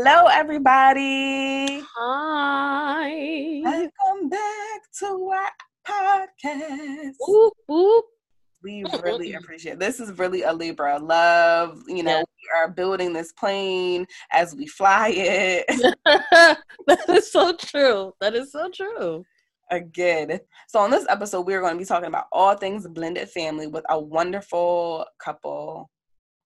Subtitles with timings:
[0.00, 1.82] Hello, everybody.
[1.96, 3.60] Hi.
[3.64, 5.50] Welcome back to our
[5.84, 7.14] podcast.
[7.26, 8.04] Whoop, whoop.
[8.62, 9.98] We really appreciate this.
[9.98, 11.82] is really a Libra love.
[11.88, 12.22] You know, Yeah.
[12.22, 15.66] we are building this plane as we fly it
[16.04, 18.12] that is so true.
[18.20, 19.24] That is so true.
[19.72, 20.38] again.
[20.68, 23.84] So, on this episode, we're going to be talking about all things blended family with
[23.88, 25.90] a wonderful couple,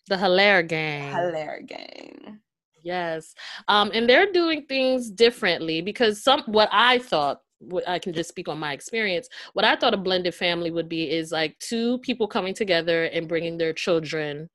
[0.09, 1.13] The Hilaire gang.
[1.13, 2.39] Hilaire Gang.
[2.83, 3.35] Yes.
[3.69, 8.29] Um, and they're doing things differently because some what I thought what I can just
[8.29, 9.29] speak on my experience.
[9.53, 13.29] What I thought a blended family would be is like two people coming together and
[13.29, 14.51] bringing their children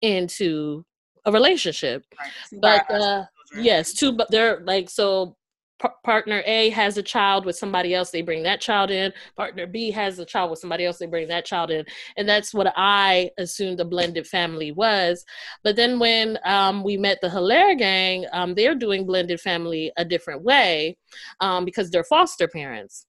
[0.00, 0.84] into
[1.24, 2.04] a relationship.
[2.18, 2.82] Right.
[2.88, 3.24] But uh,
[3.56, 5.36] yes, two, but they're like so.
[5.82, 9.12] Par- Partner A has a child with somebody else, they bring that child in.
[9.36, 11.84] Partner B has a child with somebody else, they bring that child in.
[12.16, 15.24] And that's what I assumed a blended family was.
[15.64, 20.04] But then when um, we met the Hilaire gang, um, they're doing blended family a
[20.04, 20.96] different way
[21.40, 23.06] um, because they're foster parents.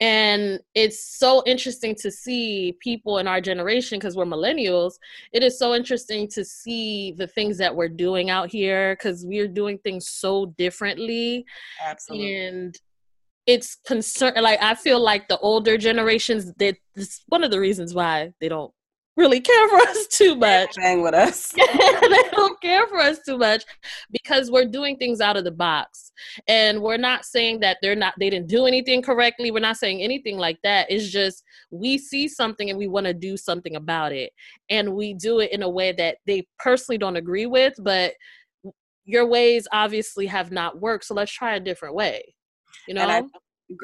[0.00, 4.94] And it's so interesting to see people in our generation because we're millennials.
[5.32, 9.48] It is so interesting to see the things that we're doing out here because we're
[9.48, 11.44] doing things so differently.
[11.84, 12.46] Absolutely.
[12.46, 12.78] And
[13.46, 17.94] it's concern like I feel like the older generations that this one of the reasons
[17.94, 18.72] why they don't
[19.18, 20.74] really care for us too much.
[20.76, 21.52] Bang with us.
[21.56, 23.64] they don't care for us too much
[24.10, 26.12] because we're doing things out of the box.
[26.46, 29.50] And we're not saying that they're not they didn't do anything correctly.
[29.50, 30.90] We're not saying anything like that.
[30.90, 34.32] It's just we see something and we want to do something about it.
[34.70, 38.14] And we do it in a way that they personally don't agree with but
[39.04, 41.04] your ways obviously have not worked.
[41.04, 42.22] So let's try a different way
[42.86, 43.22] you know And I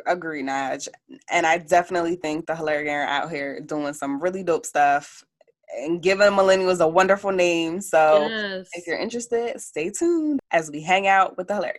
[0.07, 0.89] agree, Naj.
[1.31, 5.25] And I definitely think the Hilaire Gang are out here doing some really dope stuff
[5.77, 7.81] and giving millennials a wonderful name.
[7.81, 8.69] So yes.
[8.73, 11.79] if you're interested, stay tuned as we hang out with the Hilaire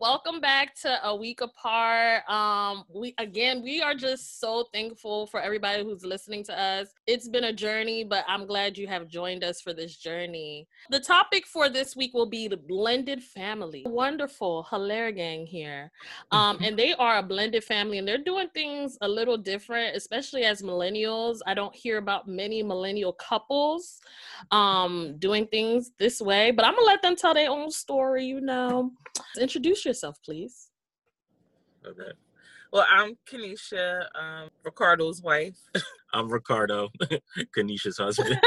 [0.00, 2.26] welcome back to a week apart.
[2.26, 6.88] Um we again we are just so thankful for everybody who's listening to us.
[7.06, 10.66] It's been a journey but i'm glad you have joined us for this journey.
[10.88, 13.82] The topic for this week will be the blended family.
[13.86, 15.92] Wonderful hilaire gang here.
[16.30, 20.44] Um and they are a blended family and they're doing things a little different especially
[20.44, 21.40] as millennials.
[21.46, 24.00] I don't hear about many millennial couples
[24.50, 28.40] um doing things this way but i'm gonna let them tell their own story you
[28.40, 28.90] know.
[29.38, 29.89] Introduce yourself
[30.24, 30.70] please
[31.86, 32.12] Okay.
[32.72, 35.56] Well, I'm Kenesha, um, Ricardo's wife.
[36.12, 36.88] I'm Ricardo,
[37.56, 38.38] Kenesha's husband.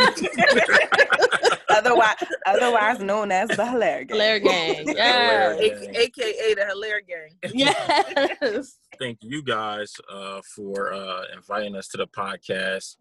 [1.70, 2.16] Otherwise,
[2.46, 4.16] otherwise known as the Hilaire Gang.
[4.18, 7.32] hilaire gang Hilaire yes A- AKA the Hilaire Gang.
[7.54, 12.98] yes thank you guys uh, for uh, inviting us to the podcast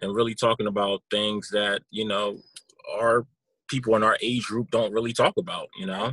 [0.00, 2.38] and really talking about things that you know
[2.98, 3.26] our
[3.68, 6.12] people in our age group don't really talk about you know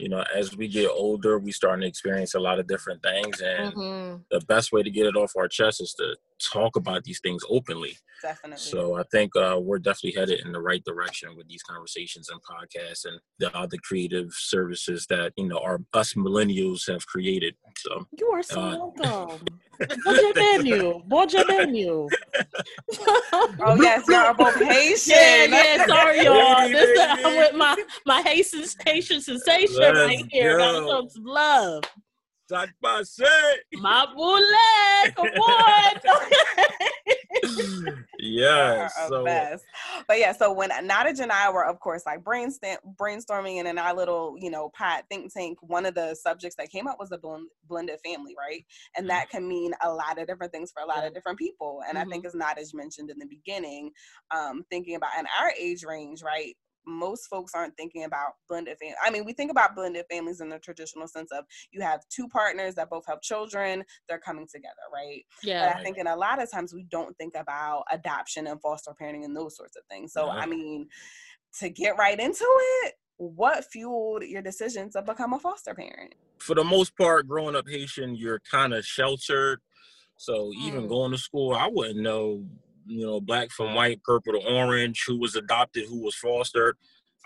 [0.00, 3.40] you know as we get older we starting to experience a lot of different things
[3.40, 4.24] and Mhm.
[4.30, 6.16] the best way to get it off our chest is to
[6.52, 8.58] talk about these things openly Definitely.
[8.58, 12.40] so i think uh, we're definitely headed in the right direction with these conversations and
[12.42, 18.06] podcasts and the other creative services that you know our us millennials have created so
[18.18, 19.46] you are so Uh, welcome
[20.04, 21.02] Bonjour menu.
[21.06, 22.08] Bonjour menu.
[23.60, 25.14] oh yes, y'all both Haitian.
[25.14, 25.86] Yeah, yeah.
[25.86, 26.68] Sorry, y'all.
[26.68, 27.24] This baby.
[27.24, 30.58] I'm with my my Haitian Haitian sensation Let's right here.
[30.58, 31.08] Gotta go.
[31.08, 31.84] some love.
[32.48, 33.04] Talk about
[33.74, 34.40] My boule,
[35.14, 35.94] come on.
[38.18, 38.94] yes.
[39.08, 39.62] So mess.
[40.06, 43.94] But yeah, so when Nadaj and I were, of course, like brainstorming and in our
[43.94, 47.18] little, you know, pot think tank, one of the subjects that came up was the
[47.18, 48.64] blend, blended family, right?
[48.96, 51.82] And that can mean a lot of different things for a lot of different people.
[51.86, 53.90] And I think as Nadaj mentioned in the beginning,
[54.34, 56.56] um, thinking about in our age range, right?
[56.88, 58.96] Most folks aren't thinking about blended family.
[59.04, 62.26] I mean, we think about blended families in the traditional sense of you have two
[62.28, 65.22] partners that both have children, they're coming together, right?
[65.42, 65.68] Yeah.
[65.68, 65.76] But.
[65.76, 69.24] I think in a lot of times we don't think about adoption and foster parenting
[69.24, 70.12] and those sorts of things.
[70.12, 70.30] So.
[70.30, 70.88] I mean,
[71.60, 72.46] to get right into
[72.84, 76.14] it, what fueled your decision to become a foster parent?
[76.38, 79.60] for the most part, growing up Haitian, you're kind of sheltered.
[80.16, 80.88] So even Mm.
[80.88, 82.46] going to school, I wouldn't know,
[82.88, 86.76] you know, black from white, purple to orange, who was adopted, who was fostered.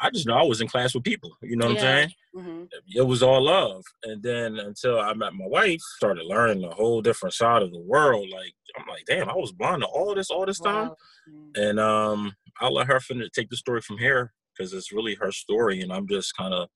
[0.01, 1.37] I just know I was in class with people.
[1.43, 1.81] You know what Yeah.
[1.83, 2.11] I'm saying?
[2.37, 2.63] Mm-hmm.
[2.97, 3.85] It was all love.
[4.05, 7.81] And then until I met my wife, started learning a whole different side of the
[7.81, 8.29] world.
[8.31, 10.89] Like I'm like, damn, I was blind to all this all this time.
[10.89, 10.97] Wow.
[11.31, 11.71] Mm.
[11.71, 14.33] And um, I'll let her finish take the story from here.
[14.57, 16.69] because it's really her story, and I'm just kind of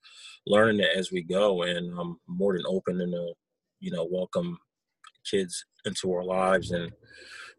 [0.47, 3.35] learning it as we go, and I'm more than open to,
[3.81, 4.59] you know, welcome
[5.29, 6.93] kids into our lives and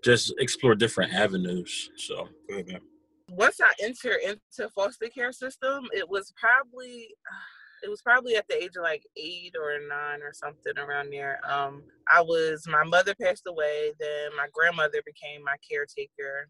[0.04, 1.90] just explore different avenues.
[1.96, 2.82] So, go ahead.
[3.30, 7.10] Once I entered into foster care system, it was probably
[7.84, 11.40] it was probably at the age of like eight or nine or something around there.
[11.48, 16.50] Um, I was my mother passed away, then my grandmother became my caretaker.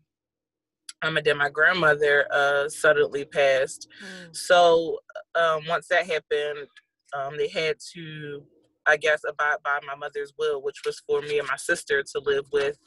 [1.03, 3.87] Um, and then my grandmother uh, suddenly passed.
[4.03, 4.35] Mm.
[4.35, 4.97] So
[5.35, 6.67] um, once that happened,
[7.15, 8.43] um, they had to,
[8.87, 12.19] I guess, abide by my mother's will, which was for me and my sister to
[12.19, 12.77] live with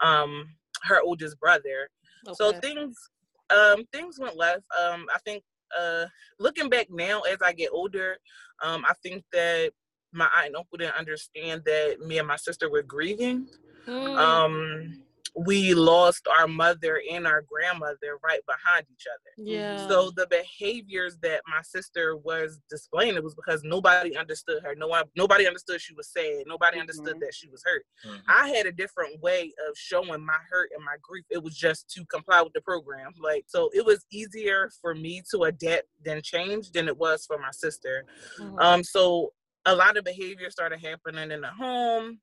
[0.00, 0.48] um,
[0.82, 1.88] her oldest brother.
[2.26, 2.34] Okay.
[2.36, 2.96] So things
[3.50, 4.62] um, things went left.
[4.80, 5.42] Um, I think
[5.78, 6.06] uh,
[6.38, 8.16] looking back now as I get older,
[8.62, 9.72] um, I think that
[10.12, 13.48] my aunt and uncle didn't understand that me and my sister were grieving.
[13.86, 14.18] Mm.
[14.18, 15.02] Um,
[15.34, 19.48] we lost our mother and our grandmother right behind each other.
[19.48, 19.88] Yeah.
[19.88, 24.74] So the behaviors that my sister was displaying it was because nobody understood her.
[24.74, 26.44] No one, nobody understood she was sad.
[26.46, 26.82] Nobody mm-hmm.
[26.82, 27.84] understood that she was hurt.
[28.06, 28.18] Mm-hmm.
[28.28, 31.24] I had a different way of showing my hurt and my grief.
[31.30, 33.12] It was just to comply with the program.
[33.20, 37.38] Like so, it was easier for me to adapt than change than it was for
[37.38, 38.04] my sister.
[38.38, 38.58] Mm-hmm.
[38.58, 38.84] Um.
[38.84, 39.32] So
[39.66, 42.18] a lot of behavior started happening in the home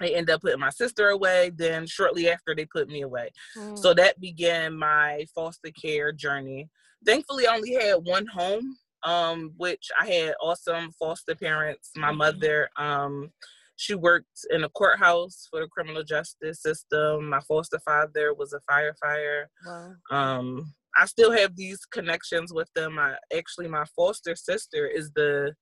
[0.00, 1.50] they end up putting my sister away.
[1.54, 3.30] Then shortly after, they put me away.
[3.56, 3.78] Mm.
[3.78, 6.68] So that began my foster care journey.
[7.04, 11.90] Thankfully, I only had one home, um, which I had awesome foster parents.
[11.96, 12.18] My mm-hmm.
[12.18, 13.30] mother, um,
[13.76, 17.28] she worked in a courthouse for the criminal justice system.
[17.28, 19.46] My foster father was a firefighter.
[19.66, 19.94] Wow.
[20.10, 22.98] Um, I still have these connections with them.
[22.98, 25.54] I actually, my foster sister is the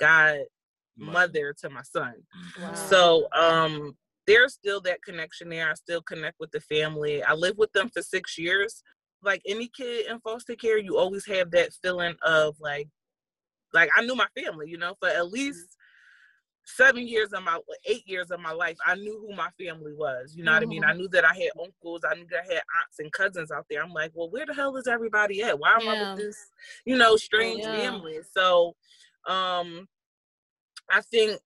[0.00, 0.40] guy
[1.00, 2.14] mother to my son.
[2.60, 2.74] Wow.
[2.74, 5.70] So um there's still that connection there.
[5.70, 7.22] I still connect with the family.
[7.22, 8.82] I lived with them for six years.
[9.22, 12.88] Like any kid in foster care, you always have that feeling of like,
[13.74, 15.34] like I knew my family, you know, for at mm-hmm.
[15.34, 15.76] least
[16.64, 20.34] seven years of my eight years of my life, I knew who my family was.
[20.36, 20.56] You know mm-hmm.
[20.58, 20.84] what I mean?
[20.84, 20.98] I mm-hmm.
[20.98, 23.82] knew that I had uncles, I knew that I had aunts and cousins out there.
[23.82, 25.58] I'm like, well, where the hell is everybody at?
[25.58, 25.92] Why am yeah.
[25.92, 26.46] I with this,
[26.84, 27.76] you know, strange yeah.
[27.76, 28.20] family?
[28.32, 28.74] So
[29.26, 29.88] um
[30.90, 31.40] I think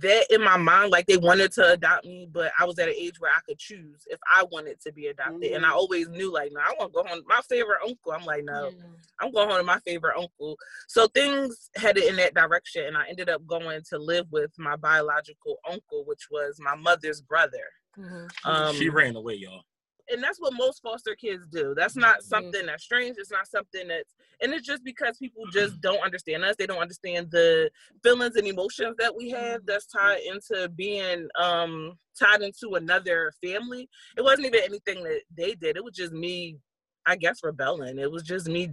[0.00, 2.94] that in my mind, like they wanted to adopt me, but I was at an
[2.96, 5.42] age where I could choose if I wanted to be adopted.
[5.42, 5.54] Mm-hmm.
[5.56, 5.76] And I mm-hmm.
[5.76, 7.22] always knew, like, no, I want to go home.
[7.26, 8.12] My favorite uncle.
[8.12, 8.92] I'm like, no, mm-hmm.
[9.20, 10.56] I'm going home to my favorite uncle.
[10.88, 14.76] So things headed in that direction, and I ended up going to live with my
[14.76, 17.64] biological uncle, which was my mother's brother.
[17.98, 18.50] Mm-hmm.
[18.50, 19.62] Um, she ran away, y'all
[20.10, 21.74] and that's what most foster kids do.
[21.76, 22.28] That's not mm-hmm.
[22.28, 23.16] something that's strange.
[23.18, 26.56] It's not something that's, and it's just because people just don't understand us.
[26.58, 27.70] They don't understand the
[28.02, 29.66] feelings and emotions that we have mm-hmm.
[29.66, 33.88] that's tied into being um tied into another family.
[34.16, 35.76] It wasn't even anything that they did.
[35.76, 36.58] It was just me,
[37.06, 37.98] I guess, rebelling.
[37.98, 38.70] It was just me.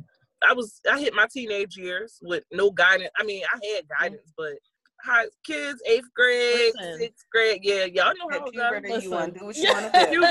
[0.47, 3.11] I was I hit my teenage years with no guidance.
[3.17, 4.03] I mean, I had mm-hmm.
[4.03, 4.53] guidance, but
[5.03, 6.99] high kids, eighth grade, Listen.
[6.99, 7.61] sixth grade.
[7.63, 9.33] Yeah, y'all know how puberty you want.
[9.33, 10.23] to Do what you want to do.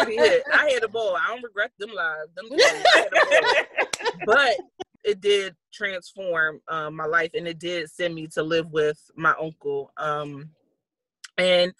[0.52, 1.16] I had a ball.
[1.16, 2.30] I don't regret them lives.
[2.34, 2.48] Them
[4.26, 4.56] but
[5.04, 9.34] it did transform um, my life, and it did send me to live with my
[9.40, 9.92] uncle.
[9.96, 10.50] Um,
[11.36, 11.72] and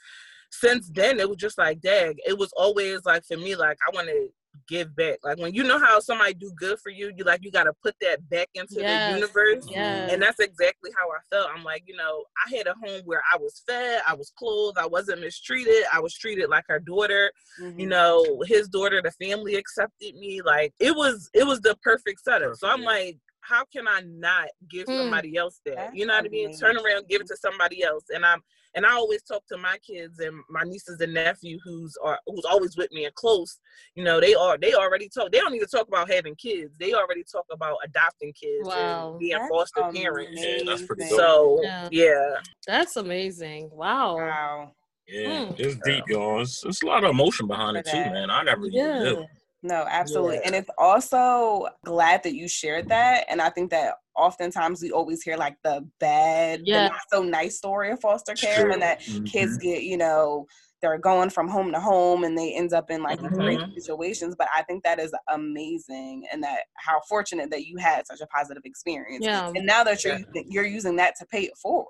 [0.51, 2.17] since then, it was just like, dag.
[2.27, 4.31] It was always like for me, like I wanted
[4.67, 5.19] give back.
[5.23, 7.95] Like when you know how somebody do good for you, you like you gotta put
[8.01, 9.13] that back into yes.
[9.13, 9.67] the universe.
[9.71, 10.13] Yes.
[10.13, 11.51] And that's exactly how I felt.
[11.55, 14.79] I'm like, you know, I had a home where I was fed, I was clothed,
[14.79, 17.31] I wasn't mistreated, I was treated like her daughter.
[17.61, 17.81] Mm-hmm.
[17.81, 20.41] You know, his daughter, the family accepted me.
[20.43, 22.49] Like it was it was the perfect setup.
[22.49, 22.61] Perfect.
[22.61, 23.19] So I'm like,
[23.49, 24.97] how can I not give mm.
[24.97, 25.77] somebody else that?
[25.77, 26.57] That's you know what I mean?
[26.57, 28.05] Turn around, give it to somebody else.
[28.15, 28.43] And I'm
[28.75, 32.45] and I always talk to my kids and my nieces and nephew who's are who's
[32.45, 33.59] always with me and close.
[33.95, 35.33] You know, they are they already talk.
[35.33, 36.73] They don't need to talk about having kids.
[36.79, 39.11] They already talk about adopting kids wow.
[39.11, 40.03] and being that's foster amazing.
[40.03, 40.43] parents.
[40.43, 41.19] Yeah, that's pretty dope.
[41.19, 41.89] So yeah.
[41.91, 42.35] yeah.
[42.67, 43.71] that's amazing.
[43.73, 44.17] Wow.
[44.17, 44.73] Wow.
[45.07, 45.55] Yeah, hmm.
[45.57, 46.43] it's deep, y'all.
[46.43, 48.29] It's, it's, a lot of emotion behind it too, man.
[48.29, 48.99] I never yeah.
[49.03, 49.27] knew.
[49.63, 50.37] No, absolutely.
[50.37, 50.43] Yeah.
[50.47, 53.25] And it's also glad that you shared that.
[53.29, 56.85] And I think that oftentimes we always hear like the bad, yeah.
[56.85, 59.25] the not so nice story of foster care and that mm-hmm.
[59.25, 60.47] kids get, you know,
[60.81, 63.35] they're going from home to home and they end up in like mm-hmm.
[63.35, 64.37] great situations.
[64.39, 68.27] But I think that is amazing and that how fortunate that you had such a
[68.29, 69.25] positive experience.
[69.25, 69.51] Yeah.
[69.55, 70.43] And now that you're yeah.
[70.47, 71.89] you're using that to pay it forward.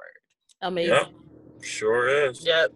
[0.62, 0.94] Amazing.
[0.94, 1.12] Yep.
[1.62, 2.46] Sure is.
[2.46, 2.72] Yep.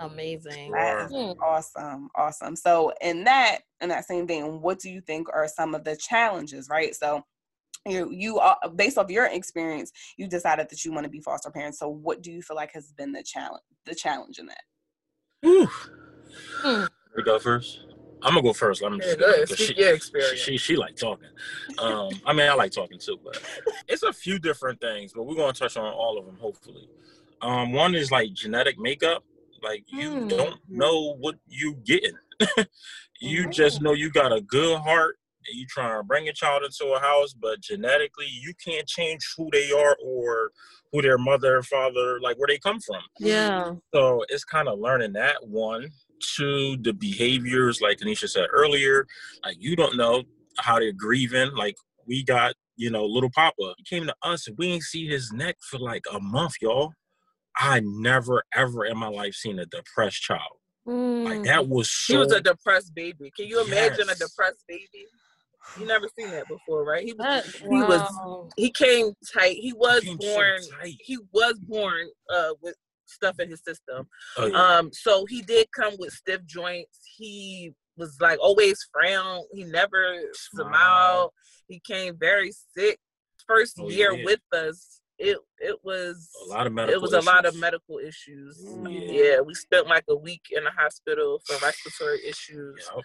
[0.00, 0.72] Amazing.
[0.72, 2.08] That is awesome.
[2.16, 2.56] Awesome.
[2.56, 5.96] So in that in that same vein, what do you think are some of the
[5.96, 6.94] challenges, right?
[6.94, 7.22] So
[7.86, 11.50] you you are, based off your experience, you decided that you want to be foster
[11.50, 11.78] parents.
[11.78, 14.62] So what do you feel like has been the challenge the challenge in that?
[15.46, 15.68] Ooh.
[16.62, 16.84] Hmm.
[17.16, 17.80] We go first.
[18.22, 18.82] I'm gonna go first.
[18.82, 19.48] Let me Yeah, just go ahead.
[19.48, 20.40] 'cause she, your she, experience.
[20.40, 21.28] she she like talking.
[21.78, 23.42] Um, I mean, I like talking too, but
[23.88, 25.12] it's a few different things.
[25.14, 26.88] But we're gonna touch on all of them, hopefully.
[27.40, 29.24] Um, one is like genetic makeup.
[29.62, 30.26] Like you Hmm.
[30.28, 32.16] don't know what you getting.
[33.20, 35.16] you just know you got a good heart.
[35.48, 39.26] And you trying to bring a child into a house, but genetically you can't change
[39.36, 40.50] who they are or
[40.92, 43.00] who their mother, father, like where they come from.
[43.18, 43.72] Yeah.
[43.94, 45.88] So it's kind of learning that one.
[46.36, 49.06] Two, the behaviors, like Anisha said earlier,
[49.42, 50.24] like you don't know
[50.58, 51.54] how they're grieving.
[51.54, 51.76] Like
[52.06, 53.74] we got, you know, little Papa.
[53.78, 56.92] He came to us and we ain't see his neck for like a month, y'all.
[57.56, 60.58] I never ever in my life seen a depressed child.
[60.86, 61.44] Like Mm.
[61.44, 63.30] that was so He was a depressed baby.
[63.36, 65.06] Can you imagine a depressed baby?
[65.76, 67.04] You never seen that before, right?
[67.04, 69.56] He was That, he was- he came tight.
[69.56, 70.96] He was Became so born tight.
[71.00, 72.76] he was born uh with
[73.06, 74.08] stuff in his system.
[74.36, 74.76] Oh, yeah.
[74.78, 76.98] Um so he did come with stiff joints.
[77.16, 79.42] He was like always frown.
[79.52, 80.68] He never Smile.
[80.70, 81.30] smiled.
[81.68, 82.98] He came very sick.
[83.46, 84.24] First Oh, year yeah.
[84.24, 86.94] with us, it it was a lot of medical.
[86.94, 87.60] it was a lot of issues.
[87.60, 88.58] medical issues.
[88.88, 88.90] Yeah.
[88.90, 89.40] yeah.
[89.40, 92.90] we spent like a week in the hospital for respiratory issues.
[92.94, 93.04] Yep.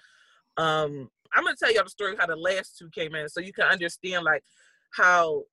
[0.58, 3.42] Um, I'm gonna tell y'all the story of how the last two came in, so
[3.42, 4.44] you can understand like
[4.92, 5.44] how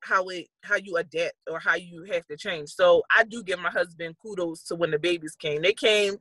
[0.00, 2.68] how it how you adapt or how you have to change.
[2.68, 5.62] So I do give my husband kudos to when the babies came.
[5.62, 6.16] They came,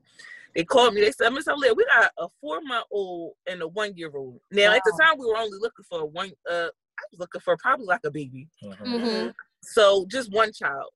[0.55, 1.01] they called me.
[1.01, 4.39] They said, "Miss Aaliyah, we got a four month old and a one year old."
[4.51, 6.31] Now at the time we were only looking for a one.
[6.49, 6.69] Uh,
[6.99, 8.47] I was looking for probably like a baby.
[8.63, 8.77] Mhm.
[8.77, 9.33] Mhm.
[9.63, 10.89] So just one child.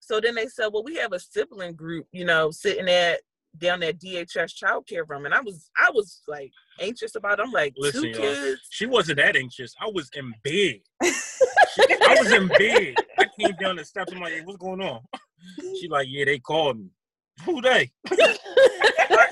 [0.00, 3.20] So then they said, well, we have a sibling group, you know, sitting at
[3.56, 5.24] down at DHS child care room.
[5.24, 7.42] And I was I was like anxious about it.
[7.42, 8.20] I'm like, Listen, two y'all.
[8.20, 8.60] kids.
[8.70, 9.74] She wasn't that anxious.
[9.80, 10.80] I was in bed.
[11.02, 12.94] I was in bed.
[13.18, 14.12] I came down the steps.
[14.12, 15.00] I'm like, hey, what's going on?
[15.80, 16.90] She like, yeah, they called me.
[17.44, 17.90] Who they?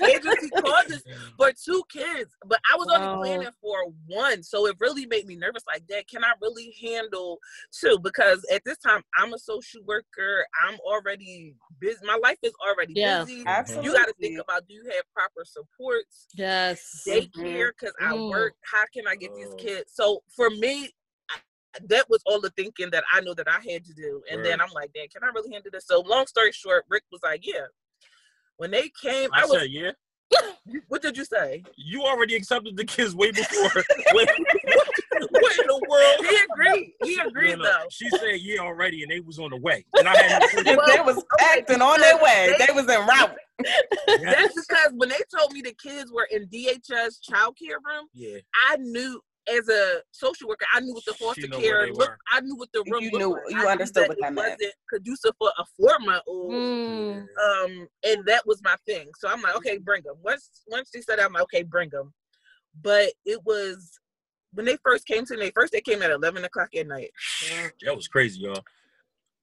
[0.07, 1.03] Our agency called us
[1.37, 2.35] for two kids.
[2.45, 2.95] But I was Wow.
[2.95, 4.43] only planning for one.
[4.43, 5.63] So it really made me nervous.
[5.67, 7.39] Like, Dad, can I really handle
[7.71, 7.99] two?
[7.99, 10.45] Because at this time I'm a social worker.
[10.63, 11.99] I'm already busy.
[12.05, 13.25] My life is already Yeah.
[13.25, 13.43] busy.
[13.45, 13.85] Absolutely.
[13.89, 16.27] You got to think about do you have proper supports?
[16.35, 17.03] Yes.
[17.07, 18.29] daycare because I Mm.
[18.29, 18.53] work.
[18.63, 19.91] How can I get these kids?
[19.93, 20.93] So for me,
[21.85, 24.23] that was all the thinking that I know that I had to do.
[24.31, 25.85] And then I'm like, Dan, can I really handle this?
[25.87, 27.67] So long story short, Rick was like, Yeah.
[28.57, 29.59] When they came, I, I was.
[29.59, 29.91] said, yeah.
[30.89, 31.63] What did you say?
[31.77, 33.69] You already accepted the kids way before.
[34.13, 34.29] Wait,
[35.29, 36.25] what in the world?
[36.29, 36.93] He agreed.
[37.03, 37.63] He agreed no.
[37.63, 37.85] though.
[37.89, 39.85] She said yeah already, and they was on the way.
[39.93, 42.53] And I had no If they was acting on their way.
[42.59, 43.35] They was en route.
[44.07, 44.53] That's yes.
[44.53, 48.39] because when they told me the kids were in DHS child care room, Yeah.
[48.69, 52.17] I knew as a social worker, I knew what the foster care they looked.
[52.31, 53.43] I knew what the room You looked knew- like.
[53.51, 54.59] you I knew understood what that it meant.
[54.59, 56.51] wasn't conducive for a four month old.
[56.51, 57.21] Mm.
[57.21, 61.01] um and that was my thing so i'm like okay bring them once once they
[61.01, 62.13] said that, i'm like okay bring them
[62.81, 63.99] but it was
[64.53, 67.11] when they first came to me first they came at 11 o'clock at night
[67.85, 68.63] That was crazy, y'all.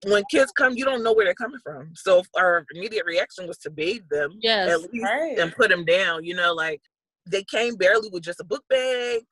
[0.07, 3.59] when kids come you don't know where they're coming from so our immediate reaction was
[3.59, 4.71] to bathe them Yes.
[4.71, 5.39] at least Right.
[5.39, 6.81] and put them down you know like
[7.27, 9.23] they came barely with just a book bag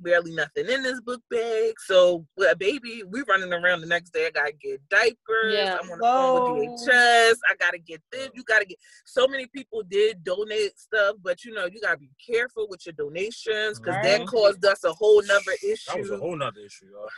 [0.00, 4.10] barely nothing in this book bag so with a baby we running around the next
[4.10, 5.16] day i gotta get diapers
[5.52, 5.78] Yeah.
[5.80, 9.46] i'm on the phone with dhs i gotta get this you gotta get so many
[9.46, 13.96] people did donate stuff but you know you gotta be careful with your donations because
[14.02, 15.90] that caused us a whole nother issue.
[15.92, 17.08] That was a whole nother issue, y'all.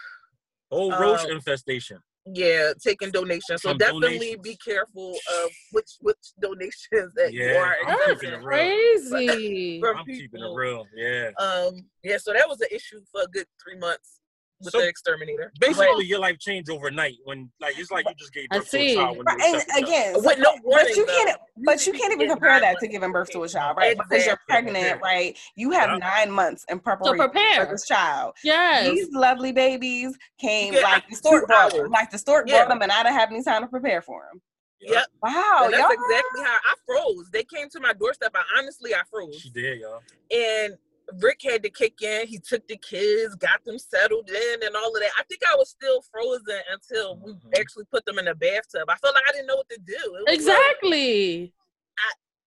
[0.71, 2.02] Whole roach Um, infestation.
[2.33, 4.43] Yeah taking donations so Some definitely donations.
[4.43, 9.81] be careful of which which donations that you Yeah, are That's accepting crazy.
[9.85, 10.54] I'm keeping it people.
[10.54, 10.87] real.
[10.97, 11.31] Yeah.
[11.38, 14.21] Um, yeah, so that was an issue for a good three months
[14.61, 15.52] with So, the exterminator.
[15.61, 18.78] Basically, your life changed overnight when, like, it's like you just gave I birth to
[18.78, 21.28] a child when Right, And again, But so- with no warning, but you can't.
[21.30, 21.62] though.
[21.64, 23.96] But you can't even compare that to giving birth to a child, right?
[23.96, 24.73] Because you're Exactly.
[24.73, 25.38] pregnant, right?
[25.56, 25.96] You have Yeah.
[25.99, 27.66] nine months in preparation for prepare.
[27.66, 28.34] this child.
[28.42, 28.88] Yes.
[28.90, 31.80] These lovely babies came get, like like, the stork two brought them.
[31.82, 31.90] hours.
[31.90, 32.58] Like the stork Yeah.
[32.64, 34.40] brought them, and I didn't have any time to prepare for them.
[34.80, 35.06] Yep.
[35.23, 35.92] Wow, and that's y'all.
[35.92, 37.30] exactly how I froze.
[37.30, 38.32] They came to my doorstep.
[38.34, 39.37] I honestly, I froze.
[39.37, 40.02] She did, y'all.
[40.30, 40.76] And
[41.20, 42.26] Rick had to kick in.
[42.26, 45.11] He took the kids, got them settled in, and all of that.
[45.18, 47.58] I think I was still frozen until we Mhm.
[47.61, 48.88] actually put them in the bathtub.
[48.88, 49.94] I felt like I didn't know what to do.
[49.94, 51.52] It was like, Exactly.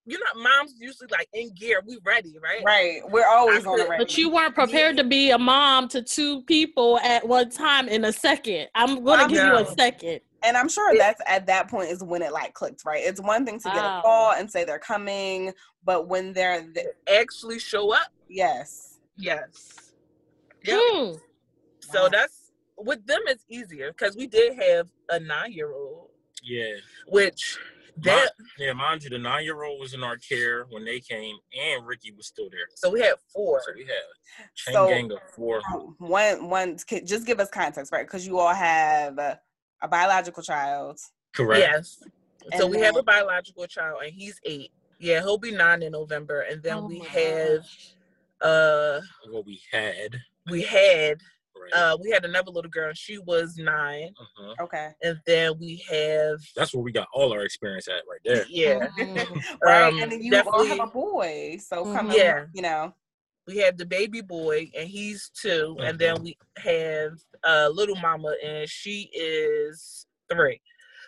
[0.06, 1.82] you know, mom's usually like in gear.
[1.86, 2.64] We ready, right?
[2.64, 4.04] Right, we're always I on the could- ready.
[4.06, 8.06] But you weren't prepared to be a mom to two people at one time in
[8.06, 8.70] a second.
[8.74, 10.22] I'm gonna I give you a second.
[10.44, 13.02] And I'm sure that's at that point is when it like clicked, right?
[13.04, 14.00] It's one thing to get Wow.
[14.00, 15.54] a call and say they're coming,
[15.84, 18.12] but when they're th- Actually show up.
[18.28, 19.92] yes, Yes.
[20.64, 20.80] Yep.
[20.80, 21.12] Hmm.
[21.80, 22.10] So Wow.
[22.10, 26.12] that's with them it's easier because we did have a nine year old,
[26.44, 26.76] Yeah.
[27.08, 27.58] which
[28.02, 28.30] That
[28.60, 31.84] Yeah, mind you, the nine year old was in our care when they came, and
[31.88, 32.68] Ricky was still there.
[32.76, 33.60] so we had four.
[33.66, 34.04] So we had
[34.54, 35.62] chain So- gang of four.
[35.98, 38.06] One, one, just give us context, right?
[38.06, 39.18] Because you all have
[39.82, 41.00] a, a biological child.
[41.36, 41.60] Correct.
[41.62, 42.04] Yes.
[42.56, 44.72] So And we have a biological child, and he's eight.
[45.00, 47.96] Yeah, he'll be nine in November, and then Oh we have gosh.
[48.42, 50.16] uh What we had.
[50.50, 51.20] we had
[51.56, 51.74] Right.
[51.74, 54.54] uh we had another little girl, and she was nine, uh-huh.
[54.62, 54.92] Okay.
[55.04, 58.46] and then we have That's where we got all our experience at right there.
[58.48, 59.44] yeah Mhm.
[59.64, 59.84] right.
[59.94, 61.58] Um, and then you all have a boy.
[61.60, 61.94] So Mhm.
[61.94, 62.46] coming, Yeah.
[62.54, 62.94] you know.
[63.48, 67.14] We have the baby boy, and he's 2 and then we have
[67.44, 70.60] uh little mama, and she is three.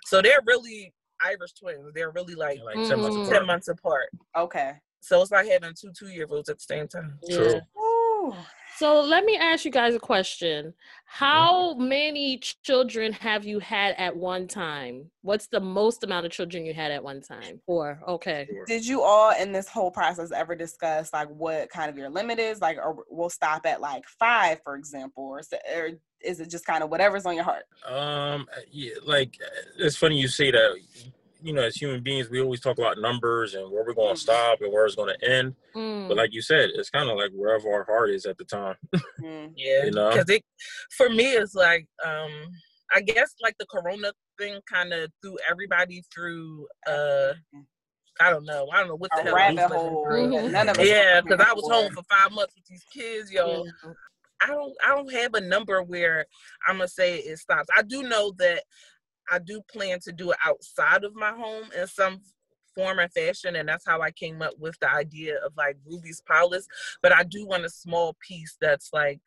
[0.06, 0.94] So they're really
[1.24, 1.92] Irish twins.
[1.94, 3.46] They're really like Like 10 months ten apart.
[3.48, 4.10] months apart.
[4.38, 4.74] Okay.
[5.02, 7.20] So it's like having two two year olds at the same time.
[7.30, 7.54] True.
[7.54, 7.82] Yeah.
[7.82, 8.36] Ooh.
[8.80, 10.68] So let me ask you guys a question.
[10.68, 10.76] Mm-hmm.
[11.26, 15.12] How many children have you had at one time?
[15.22, 17.60] What's the most amount of children you had at one time?
[17.66, 18.00] Four.
[18.08, 18.48] Okay.
[18.68, 22.40] Did you all in this whole process ever discuss like what kind of your limit
[22.40, 22.62] is?
[22.62, 25.90] Like, or we'll stop at like five, for example, or, is it- or
[26.22, 27.64] is it just kind of whatever's on your heart?
[27.86, 29.38] Um, yeah, like
[29.78, 30.80] it's funny you say that.
[31.42, 34.20] You know, as human beings, we always talk about numbers and where we're going to
[34.20, 35.56] stop and where it's going to end.
[35.76, 36.08] Mm.
[36.10, 38.76] But like you said, it's kind of like wherever our heart is at the time.
[39.22, 39.54] Mm.
[39.56, 40.10] Yeah, You know?
[40.12, 40.44] because it
[40.98, 42.32] for me it's like um
[42.94, 47.34] I guess like the Corona thing kind of threw everybody through uh
[48.22, 50.06] I don't know I don't know what the A hell rabbit I was living hole.
[50.06, 50.52] through.
[50.52, 50.88] None of us.
[50.88, 51.74] Yeah, because I was before.
[51.84, 53.64] home for five months with these kids, yo.
[53.66, 53.92] Yeah.
[54.42, 56.26] I don't I don't have a number where
[56.68, 57.68] I'm gonna say it stops.
[57.76, 58.64] I do know that
[59.32, 62.22] I do plan to do it outside of my home in some
[62.76, 66.22] form and fashion, and that's how I came up with the idea of like Ruby's
[66.22, 66.68] Palace.
[67.02, 69.20] But I do want a small piece that's like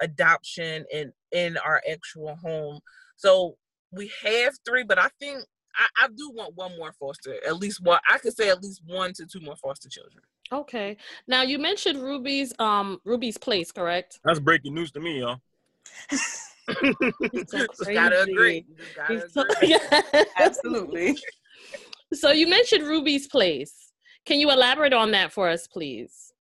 [0.00, 2.80] adoption and in our actual home.
[3.16, 3.56] So
[3.92, 5.44] we have three, but I think
[5.76, 8.00] I, I do want one more foster, at least one.
[8.08, 10.22] I could say at least one to two more foster children.
[10.52, 10.96] Okay.
[11.28, 14.20] Now you mentioned Ruby's um Ruby's place, correct?
[14.24, 15.40] That's breaking news to me, y'all.
[17.32, 18.64] It's so Just gotta agree.
[19.08, 20.24] Just gotta agree.
[20.38, 21.18] Absolutely.
[22.12, 23.92] so you mentioned Ruby's place.
[24.26, 26.32] Can you elaborate on that for us, please?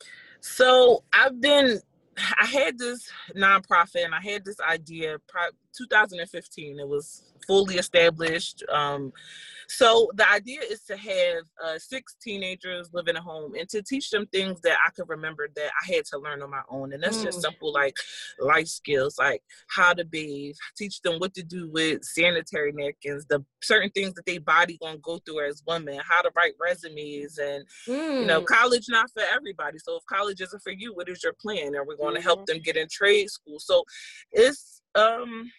[0.41, 1.79] So I've been,
[2.17, 6.79] I had this nonprofit and I had this idea, pro- 2015.
[6.79, 8.63] It was fully established.
[8.71, 9.11] Um,
[9.69, 13.82] so the idea is to have uh, six teenagers live in a home and to
[13.84, 16.91] teach them things that I could remember that I had to learn on my own.
[16.93, 17.41] And that's just Mm.
[17.43, 17.95] simple like
[18.39, 23.45] life skills, like how to bathe, teach them what to do with sanitary napkins, the
[23.62, 27.63] certain things that their body gonna go through as women, how to write resumes and
[27.88, 28.45] you know Mm.
[28.47, 31.86] college not for everybody so if college isn't for you what is your plan are
[31.86, 33.84] we going to help them get in trade school so
[34.32, 35.49] it's um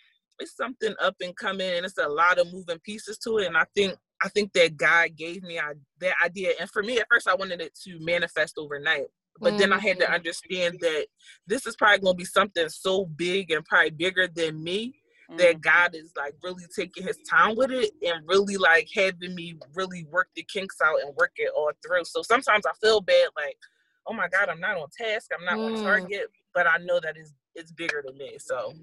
[0.41, 3.57] it's something up and coming and it's a lot of moving pieces to it and
[3.57, 7.07] i think i think that god gave me I, that idea and for me at
[7.11, 9.07] first i wanted it to manifest overnight
[9.41, 10.15] but then i had to Mm.
[10.15, 11.07] understand that
[11.47, 14.95] this is probably going to be something so big and probably bigger than me
[15.31, 15.39] Mm.
[15.39, 19.57] that God is like really taking his time with it and really like having me
[19.75, 22.05] really work the kinks out and work it all through.
[22.05, 23.57] So sometimes I feel bad, like,
[24.09, 25.67] oh my God, I'm not on task, I'm not Mm.
[25.67, 28.39] on target, but I know that it's it's bigger than me.
[28.41, 28.75] So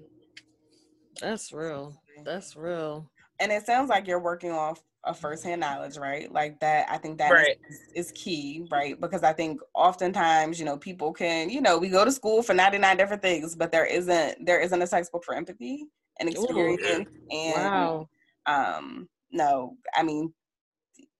[1.20, 2.00] That's real.
[2.24, 3.10] That's real.
[3.40, 6.30] and it sounds like you're working off a firsthand knowledge, right?
[6.30, 6.86] Like that.
[6.90, 7.56] I think that Right.
[7.70, 9.00] is, is key, right?
[9.00, 12.52] Because I think oftentimes, you know, people can, you know, we go to school for
[12.52, 15.86] 99 different things, but there isn't there isn't a textbook for empathy
[16.18, 16.32] and Ooh.
[16.32, 17.08] experience.
[17.30, 18.08] And Wow.
[18.46, 20.32] um, no, I mean,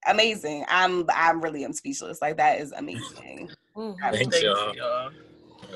[0.06, 0.64] amazing.
[0.68, 2.20] I'm I'm really am speechless.
[2.20, 3.48] Like that is amazing.
[3.76, 3.96] Mhm.
[4.00, 4.74] Thanks, thank y'all.
[4.74, 5.10] y'all.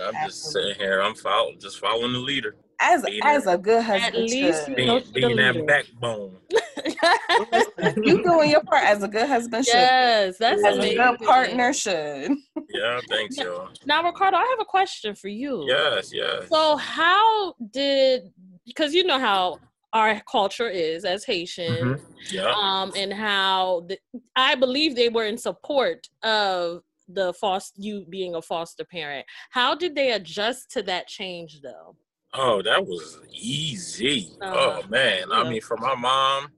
[0.07, 1.01] I'm just sitting here.
[1.01, 4.69] I'm follow, just following the leader, As Being as a good husband, least should.
[4.71, 5.67] you being, know the being that leader.
[5.67, 6.37] backbone.
[8.03, 9.75] you doing your part as a good husband should.
[9.75, 10.97] yes, that's As a amazing.
[10.97, 12.33] good partner should.
[12.75, 13.69] Yeah, thanks, y'all.
[13.85, 15.65] Now, Ricardo, I have a question for you.
[15.69, 16.49] Yes, yes.
[16.49, 18.33] So, how did
[18.65, 19.59] because you know how
[19.93, 21.99] our culture is as Haitian,
[22.31, 22.51] Yeah.
[22.57, 23.99] um, and how the,
[24.37, 29.27] I believe they were in support of the foster you being a foster parent.
[29.51, 31.95] How did they adjust to that change, though?
[32.35, 34.33] Oh, that was easy.
[34.41, 34.81] Uh-huh.
[34.83, 36.49] Oh man, I mean, for my mom,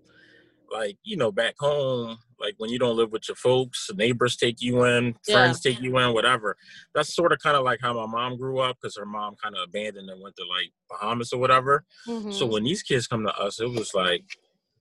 [0.73, 4.61] like you know, back home, like when you don't live with your folks, neighbors take
[4.63, 5.35] you in, Yeah.
[5.35, 6.57] friends take you in, whatever.
[6.95, 9.57] That's sort of kind of like how my mom grew up because her mom kind
[9.57, 11.85] of abandoned and went to like Bahamas or whatever.
[12.31, 12.53] So Mhm.
[12.53, 14.25] when these kids come to us, it was like,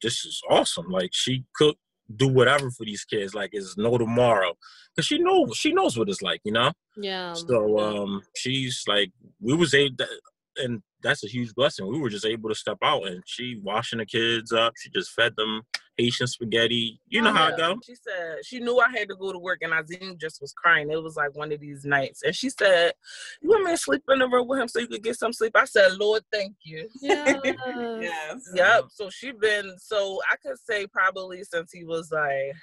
[0.01, 0.89] this is awesome.
[0.89, 1.77] Like she cook,
[2.15, 3.33] do whatever for these kids.
[3.33, 4.57] Like it's no tomorrow,
[4.95, 6.71] because she knows she knows what it's like, you know.
[6.97, 7.33] yeah.
[7.33, 10.07] So um, she's like, we was able, to,
[10.57, 11.87] and that's a huge blessing.
[11.87, 14.73] We were just able to step out and she washing the kids up.
[14.77, 15.61] She just fed them
[15.97, 16.99] Haitian spaghetti.
[17.07, 17.73] You know how it Yeah.
[17.73, 17.79] go.
[17.85, 20.89] She said she knew I had to go to work, and Azim just was crying.
[20.89, 22.93] It was like one of these nights, and she said,
[23.41, 25.33] "You want me to sleep in the room with him so you could get some
[25.33, 27.23] sleep?" I said, "Lord, thank you." Yeah.
[27.99, 28.49] Yes.
[28.55, 28.85] Yep.
[28.89, 32.55] So she been so I could say probably since he was like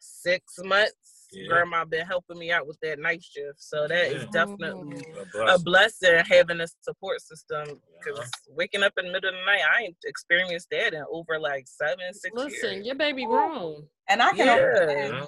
[0.00, 0.94] six months.
[1.32, 1.48] Yeah.
[1.48, 4.28] Grandma been helping me out with that night shift, so that is Yeah.
[4.32, 5.64] definitely A a blessing.
[5.64, 7.80] blessing having a support system.
[7.98, 8.54] Because Yeah.
[8.54, 11.66] waking up in the middle of the night, I ain't experienced that in over like
[11.66, 12.86] seven, six Listen, years.
[12.86, 13.88] your baby grown.
[14.08, 14.86] And I can Yeah.
[15.08, 15.24] Yeah.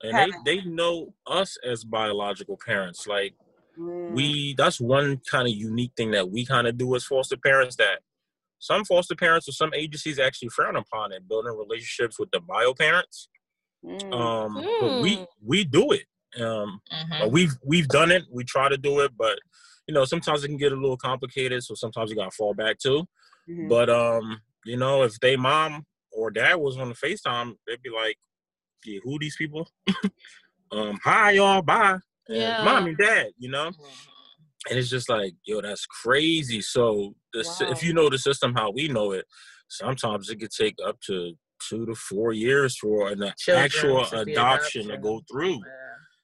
[0.00, 3.06] And they, they know us as biological parents.
[3.06, 3.34] Like
[3.76, 4.10] Mm.
[4.12, 7.76] we that's one kind of unique thing that we kind of do as foster parents
[7.76, 8.00] that
[8.58, 12.74] some foster parents or some agencies actually frown upon it, building relationships with the bio
[12.74, 13.28] parents.
[13.88, 14.12] Mm.
[14.14, 15.26] Um, but we Mm.
[15.44, 16.06] we do it.
[16.40, 17.18] Um, Mhm.
[17.20, 18.24] but we've we've done it.
[18.30, 19.38] We try to do it, but
[19.86, 21.62] you know sometimes it can get a little complicated.
[21.64, 23.06] So sometimes you gotta fall back too.
[23.48, 23.68] Mhm.
[23.68, 27.90] But um, you know, if they mom or dad was on the FaceTime, they'd be
[27.90, 28.18] like,
[28.84, 29.68] "Yeah, who these people?
[30.72, 31.98] um, hi y'all, bye."
[32.28, 32.62] And Yeah.
[32.62, 34.08] mom and dad, you know, Mhm.
[34.68, 36.60] and it's just like, yo, that's crazy.
[36.60, 39.24] So the sy- if you know the system how we know it,
[39.68, 44.20] sometimes it could take up to two to four years for an Children actual to
[44.20, 45.54] adoption to go through.
[45.54, 45.60] Yeah.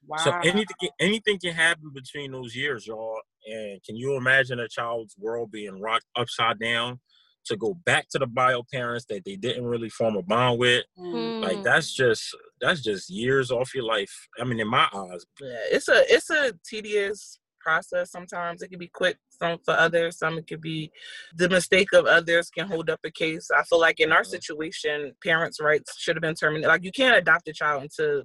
[0.06, 0.16] wow.
[0.18, 3.20] So anything can- anything can happen between those years, y'all.
[3.46, 7.00] And can you imagine a child's world being rocked upside down
[7.46, 10.84] to go back to the bio parents that they didn't really form a bond with?
[10.98, 11.42] Mm.
[11.42, 11.64] Like Mm.
[11.64, 14.12] that's just that's just years off your life.
[14.40, 15.24] I mean, in my eyes.
[15.40, 18.10] Yeah, it's a it's a tedious process.
[18.10, 19.16] Sometimes it can be quick.
[19.30, 20.92] Some for others, some it could be
[21.34, 23.48] the mistake of others can hold up a case.
[23.50, 24.34] I feel like in our Mhm.
[24.36, 26.68] situation, parents' rights should have been terminated.
[26.68, 28.24] Like you can't adopt a child until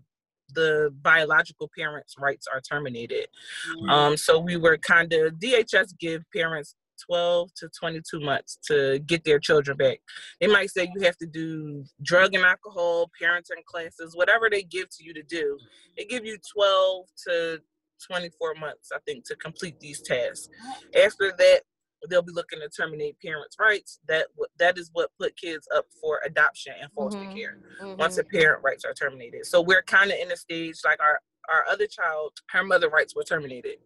[0.54, 3.28] the biological parents' rights are terminated.
[3.68, 3.90] Mm.
[3.90, 6.76] Um, so we were kind of DHS give parents
[7.06, 10.00] 12 to 22 months to get their children back.
[10.40, 14.90] They might say you have to do drug and alcohol, parenting classes, whatever they give
[14.98, 15.58] to you to do.
[15.98, 17.62] They give you 12 to
[18.00, 20.50] 24 months, I think, to complete these tasks.
[20.96, 21.62] After that,
[22.10, 24.00] they'll be looking to terminate parents' rights.
[24.08, 27.36] That that is what put kids up for adoption and foster Mhm.
[27.36, 27.98] care Mhm.
[27.98, 29.46] once the parent rights are terminated.
[29.46, 33.16] So we're kind of in a stage like our our other child, her mother rights
[33.16, 33.80] were terminated.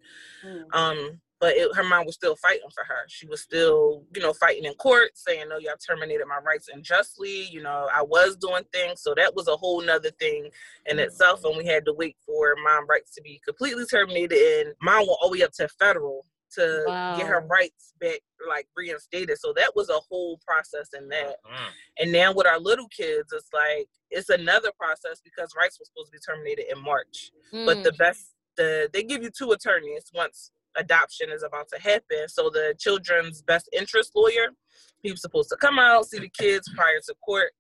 [0.44, 0.76] Mm.
[0.76, 3.04] Um, but it, her mom was still fighting for her.
[3.10, 7.50] She was still, you know, fighting in court, saying, "No, y'all terminated my rights unjustly."
[7.52, 10.50] You know, I was doing things, so that was a whole nother thing
[10.86, 11.44] in itself.
[11.44, 15.18] And we had to wait for mom rights to be completely terminated, and mom went
[15.22, 16.26] all the way up to federal
[16.56, 16.86] to
[17.18, 19.38] get her rights back, like reinstated.
[19.38, 21.44] So that was a whole process in that.
[21.44, 21.72] Mhm.
[21.98, 26.08] And now with our little kids, it's like it's another process because rights were supposed
[26.08, 27.32] to be terminated in March.
[27.66, 27.84] But Mm.
[27.84, 32.28] the best, the they give you two attorneys once adoption is about to happen.
[32.28, 34.50] So the children's best interest lawyer,
[35.02, 37.52] he was supposed to come out see the kids prior to court.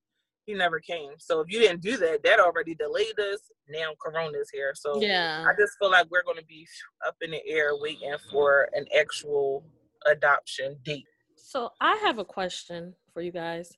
[0.45, 1.12] He never came.
[1.19, 3.39] So if you didn't do that, that already delayed us.
[3.69, 5.45] Now Corona's here, so yeah.
[5.47, 6.67] I just feel like we're going to be
[7.08, 9.63] up in the air waiting for an actual
[10.06, 11.06] adoption date.
[11.38, 13.71] So I have a question for you guys.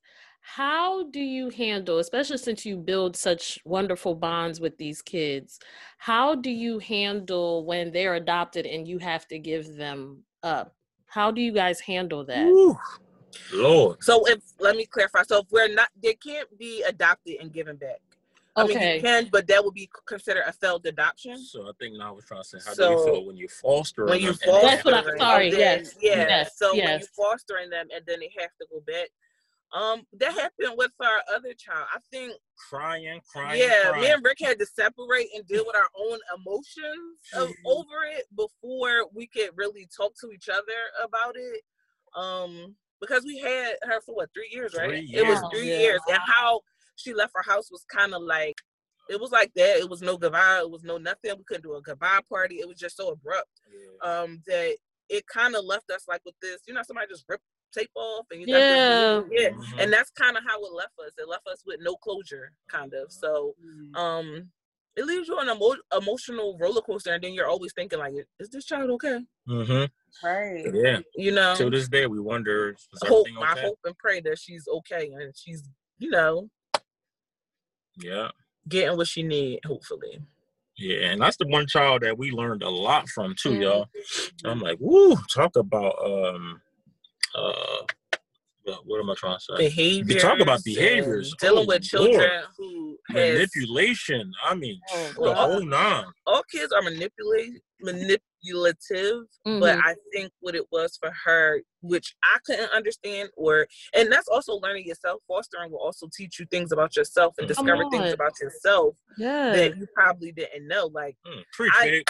[0.55, 5.59] How do you handle, especially since you build such wonderful bonds with these kids,
[5.97, 10.75] how do you handle when they're adopted and you have to give them up?
[11.07, 12.45] How do you guys handle that?
[12.45, 12.77] Woo.
[13.53, 14.03] Lord.
[14.03, 15.23] So if let me clarify.
[15.23, 17.99] So if we're not, they can't be adopted and given back.
[18.55, 18.95] I mean, Okay.
[18.97, 21.39] you can, but that would be considered a failed adoption.
[21.39, 23.47] So I think now I was trying to say, how do you feel when you
[23.49, 26.15] foster When you them foster, That's what I'm sorry, then- yes, yeah.
[26.29, 27.01] yes, so when yes.
[27.01, 29.09] you fostering them and then they have to go back,
[29.75, 31.85] um, that happened with our other child.
[31.93, 32.33] I think,
[32.69, 34.01] crying, crying, yeah, crying.
[34.01, 37.55] me and Rick had to separate and deal with our own emotions of, Mhm.
[37.65, 41.61] over it before we could really talk to each other about it.
[42.15, 44.89] Um, because we had her for what three years, right?
[44.89, 45.77] Three It was three Yeah.
[45.79, 46.61] years, and how
[46.95, 48.55] she left her house was kind of like
[49.09, 49.77] it was like that.
[49.77, 50.61] It was no goodbye.
[50.61, 51.37] It was no nothing.
[51.37, 52.59] We couldn't do a goodbye party.
[52.59, 53.97] It was just so abrupt Yeah.
[54.21, 54.77] um, that
[55.09, 56.61] it kind of left us like with this.
[56.65, 57.43] You know, somebody just ripped
[57.77, 58.59] tape off and you Yeah.
[58.59, 59.83] got this, yeah, Mhm.
[59.83, 61.13] and that's kind of how it left us.
[61.17, 63.11] It left us with no closure, kind of.
[63.11, 63.95] So Mm.
[63.97, 64.51] um,
[64.95, 68.13] it leaves you on an emo- emotional roller coaster, and then you're always thinking like,
[68.39, 69.19] is this child okay?
[69.47, 70.25] Mm-hmm.
[70.25, 70.73] Right.
[70.73, 70.99] Yeah.
[71.15, 74.39] You know, To this day, we wonder, is hope everything I hope and pray that
[74.39, 75.63] she's okay and she's
[75.97, 76.49] you know
[77.97, 78.31] Yeah.
[78.67, 79.59] getting what she need.
[79.65, 80.21] Hopefully,
[80.77, 83.89] Yeah, and that's the one child that we learned a lot from too, y'all.
[84.43, 86.61] I'm like, woo, talk about um
[87.35, 87.81] uh
[88.63, 89.57] what what am I trying to say?
[89.57, 90.13] behavior.
[90.15, 91.33] You talk about behaviors.
[91.39, 94.31] Dealing Oh, with children who has Manipulation.
[94.43, 96.05] I mean, Oh, the Well, whole nine.
[96.25, 99.59] all kids are manipulate manip manipulative, Mhm.
[99.59, 104.27] but I think what it was for her, which I couldn't understand, or and that's
[104.27, 105.21] also learning yourself.
[105.27, 109.51] Fostering will also teach you things about yourself and Come discover things about yourself yeah.
[109.53, 110.87] that you probably didn't know.
[110.87, 112.03] Like Mm, I- babe.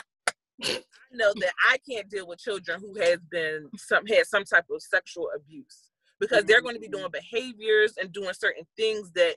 [0.64, 4.66] I know that I can't deal with children who has been some had some type
[4.72, 5.90] of sexual abuse
[6.20, 9.36] because they're going to be doing behaviors and doing certain things that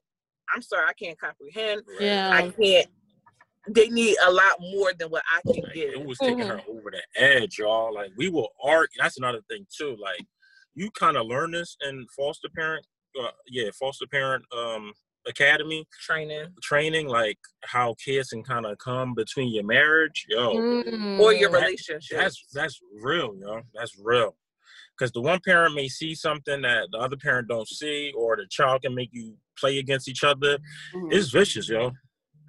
[0.55, 1.83] I'm sorry I can't comprehend.
[2.01, 2.31] Yeah.
[2.33, 2.87] I can't.
[3.71, 5.93] They need a lot more than what I can Like, give.
[5.93, 7.93] it was taking her over the edge, y'all.
[7.93, 8.97] Like we will argue.
[8.99, 9.97] That's another thing too.
[10.01, 10.25] Like
[10.75, 12.87] you kind of learn this in foster parent,
[13.21, 14.93] uh, yeah, foster parent um
[15.29, 17.07] academy Training training.
[17.09, 20.51] Like how kids can kind of come between your marriage, yo.
[21.21, 21.53] or your Mm.
[21.53, 22.19] That- relationship.
[22.19, 23.63] That's that's real, yo.
[23.75, 24.37] That's real.
[24.97, 28.47] Because the one parent may see something that the other parent don't see, or the
[28.51, 30.59] child can make you play against each other.
[30.95, 31.13] Mhm.
[31.13, 31.93] It's vicious, yo.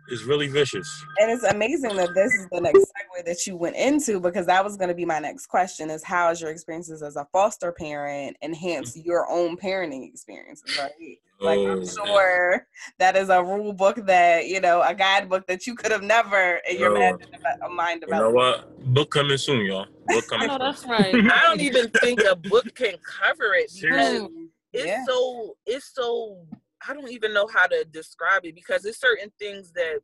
[0.09, 1.05] It's really vicious.
[1.19, 4.63] And it's amazing that this is the next segue that you went into because that
[4.63, 7.71] was going to be my next question: is how has your experiences as a foster
[7.71, 9.07] parent enhanced mm-hmm.
[9.07, 10.77] your own parenting experiences?
[10.77, 11.19] Right?
[11.39, 11.87] Like Oh, I'm man.
[11.87, 12.67] sure
[12.97, 16.59] that is a rule book that you know a guidebook that you could have never
[16.69, 16.95] in your Yo.
[16.95, 17.29] imagine-
[17.61, 18.17] a mind about.
[18.17, 18.93] You know what?
[18.93, 19.85] Book coming soon, y'all.
[20.07, 21.13] Book I coming oh, know that's right.
[21.15, 24.49] I don't even think a book can cover it Seriously.
[24.71, 25.03] It's yeah.
[25.07, 26.45] so it's so
[26.87, 29.99] I don't even know how to describe it because there's certain things that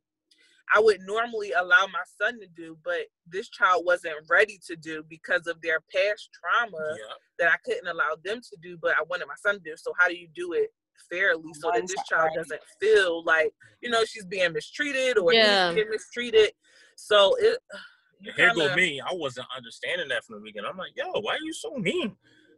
[0.74, 5.04] I would normally allow my son to do, but this child wasn't ready to do
[5.08, 7.14] because of their past trauma Yeah.
[7.40, 9.76] that I couldn't allow them to do, but I wanted my son to do.
[9.78, 10.74] So how do you do it
[11.10, 12.36] fairly so One that this child, child right.
[12.38, 15.68] doesn't feel like, you know, she's being mistreated or Yeah.
[15.68, 16.52] he's being mistreated.
[16.96, 17.60] So it
[18.22, 19.00] you Here go kinda- me.
[19.02, 20.70] I wasn't understanding that from the beginning.
[20.72, 22.18] I'm like, yo, why are you so mean?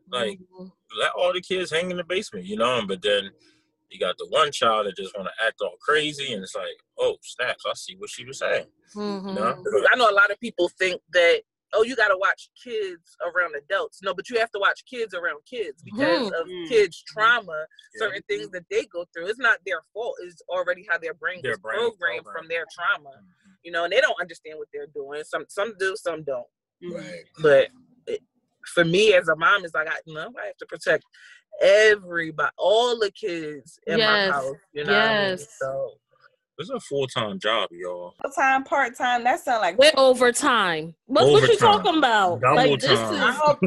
[0.09, 0.71] Like, Mhm.
[0.97, 2.85] let all the kids hang in the basement, you know?
[2.87, 3.31] But then
[3.89, 6.77] you got the one child that just want to act all crazy, and it's like,
[6.99, 7.63] oh, snaps!
[7.67, 8.65] I see what she was saying.
[8.95, 9.29] Mhm.
[9.29, 9.63] You know?
[9.91, 11.41] I know a lot of people think that
[11.73, 15.13] oh you got to watch kids around adults no but you have to watch kids
[15.13, 16.67] around kids because of Mhm.
[16.69, 17.99] kids trauma Yeah.
[18.07, 21.41] certain things that they go through it's not their fault it's already how their brain
[21.43, 22.25] Their is brain programmed programmed.
[22.39, 23.21] from their trauma
[23.63, 26.47] you know and they don't understand what they're doing some some do some don't
[26.81, 26.95] Mhm.
[26.95, 27.25] Right.
[27.39, 27.67] but
[28.07, 28.21] it,
[28.73, 31.03] for me as a mom it's like i you know i have to protect
[31.61, 34.29] everybody all the kids in Yes.
[34.29, 35.29] my house you know what I mean?
[35.31, 35.47] Yes.
[35.59, 35.91] so
[36.59, 38.13] It's a full time job, y'all.
[38.21, 39.23] Full time, part time.
[39.23, 40.95] That sound like With overtime.
[41.05, 42.41] What, what you talking about?
[42.41, 43.13] Double like this time.
[43.23, 43.59] I hope-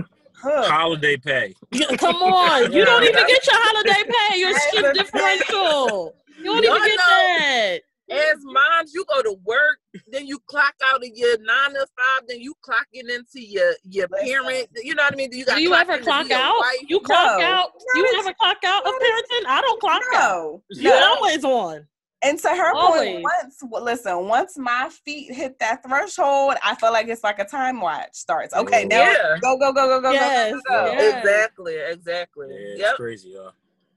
[0.43, 0.71] huh.
[0.71, 1.55] Holiday pay.
[1.99, 2.73] come on.
[2.73, 6.15] You don't even get your holiday pay, your That's shift the differential.
[6.39, 7.79] You don't Y'all even get know- that.
[8.11, 12.27] As moms, you go to work, then you clock out of your nine to five,
[12.29, 14.29] then you clocking into your your Listen.
[14.29, 14.69] parent.
[14.83, 15.33] You know what I mean?
[15.33, 16.59] You got Do you ever in to be clock out?
[16.59, 16.77] wife.
[16.89, 17.45] You clock No.
[17.45, 17.71] out?
[17.95, 19.47] You Not never clock out of parenting?
[19.47, 20.21] I don't clock out.
[20.21, 21.15] No, You no.
[21.17, 21.87] always on.
[22.23, 23.15] And to her Always.
[23.15, 27.47] point, once listen, once my feet hit that threshold, I feel like it's like a
[27.47, 28.53] time watch starts.
[28.55, 29.39] Okay, now Yeah.
[29.41, 30.93] go go go go go Yes, go go go.
[30.93, 30.99] yeah.
[30.99, 31.19] go.
[31.19, 32.47] Exactly, exactly.
[32.51, 32.97] Yeah, it's Yep.
[32.97, 33.53] crazy, y'all.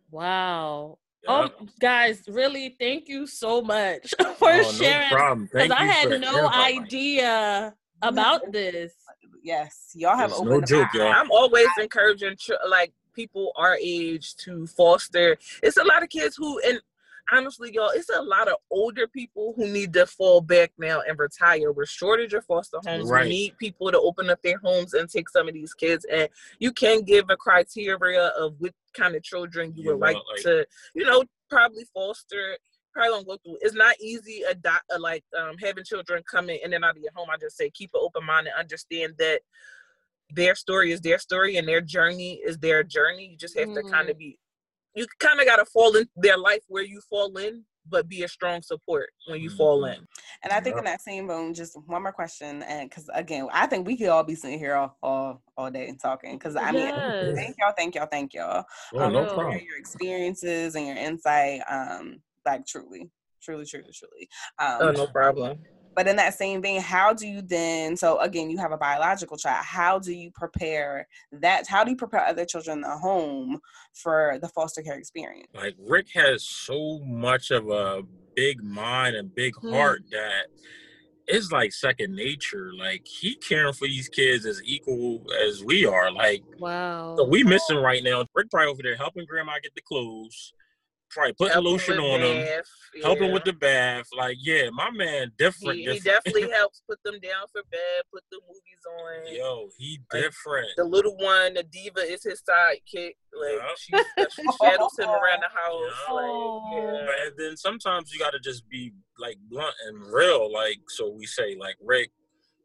[0.10, 1.00] Wow.
[1.24, 1.48] Yeah.
[1.60, 5.44] Oh, guys, really, thank you so much for Oh, sharing.
[5.46, 8.94] Because Thank I had no hearing about idea about this.
[9.42, 10.94] Yes, y'all have It's opened no my joke, eyes.
[10.96, 11.12] y'all.
[11.14, 12.36] I'm always encouraging
[12.68, 15.38] like people our age to foster.
[15.62, 16.80] It's a lot of kids who and
[17.32, 21.18] honestly, y'all, it's a lot of older people who need to fall back now and
[21.18, 21.72] retire.
[21.72, 23.10] We're shortage of foster homes.
[23.10, 23.24] Right.
[23.24, 26.06] We need people to open up their homes and take some of these kids.
[26.12, 26.28] And
[26.60, 30.44] you can give a criteria of what kind of children you You would like, like-
[30.44, 32.58] to, you know, probably foster.
[32.94, 33.58] Probably gonna go through.
[33.62, 34.44] It's not easy.
[34.48, 37.28] Adopt, uh, like um, having children come in and then out of your home.
[37.32, 39.42] I just say keep an open mind and understand that
[40.30, 43.26] their story is their story and their journey is their journey.
[43.32, 43.90] You just have to Mm.
[43.92, 44.38] kind of be,
[44.96, 48.24] you kind of got to fall in their life where you fall in, but be
[48.24, 49.98] a strong support when you fall Mhm.
[49.98, 50.08] in.
[50.44, 50.80] And I think Yeah.
[50.80, 54.10] in that same vein, just one more question, and because again, I think we could
[54.10, 56.38] all be sitting here all all, all day and talking.
[56.38, 57.36] Because I mean, Yes.
[57.36, 58.66] thank y'all, thank y'all, thank y'all.
[58.94, 59.34] Oh, um, no no.
[59.34, 59.60] problem.
[59.60, 63.10] Your experiences and your insight, um, like truly,
[63.42, 64.30] truly, truly, truly.
[64.60, 65.60] Um, Oh, no problem.
[65.96, 67.96] But in that same vein, how do you then?
[67.98, 69.66] So again, you have a biological child.
[69.66, 71.68] How do you prepare that?
[71.68, 73.60] How do you prepare other children in the home
[73.94, 75.48] for the foster care experience?
[75.54, 78.04] Like Rick has so much of a
[78.36, 80.12] big mind and big heart mm.
[80.12, 80.46] that
[81.28, 82.72] it's like second nature.
[82.78, 86.12] Like he caring for these kids as equal as we are.
[86.12, 87.16] Like Wow.
[87.18, 88.26] so we missing right now.
[88.34, 90.54] Rick probably over there helping grandma get the clothes,
[91.14, 92.66] probably putting Helping lotion with on them, bath,
[93.04, 93.34] helping yeah.
[93.34, 94.08] with the bath.
[94.18, 95.80] Like yeah, my man different.
[95.80, 99.36] He, he definitely helps put them down for bed, put the movies on.
[99.36, 100.68] Yo, he Like, different.
[100.78, 103.14] The little one, the diva, is his sidekick.
[103.34, 103.68] Like Yeah.
[103.78, 103.94] she,
[104.36, 105.92] she shadows him around the house.
[106.08, 106.14] Yeah.
[106.14, 107.06] Like, yeah.
[107.06, 110.52] But and then sometimes you got to just be like blunt and real.
[110.52, 112.12] Like so, we say like Rick,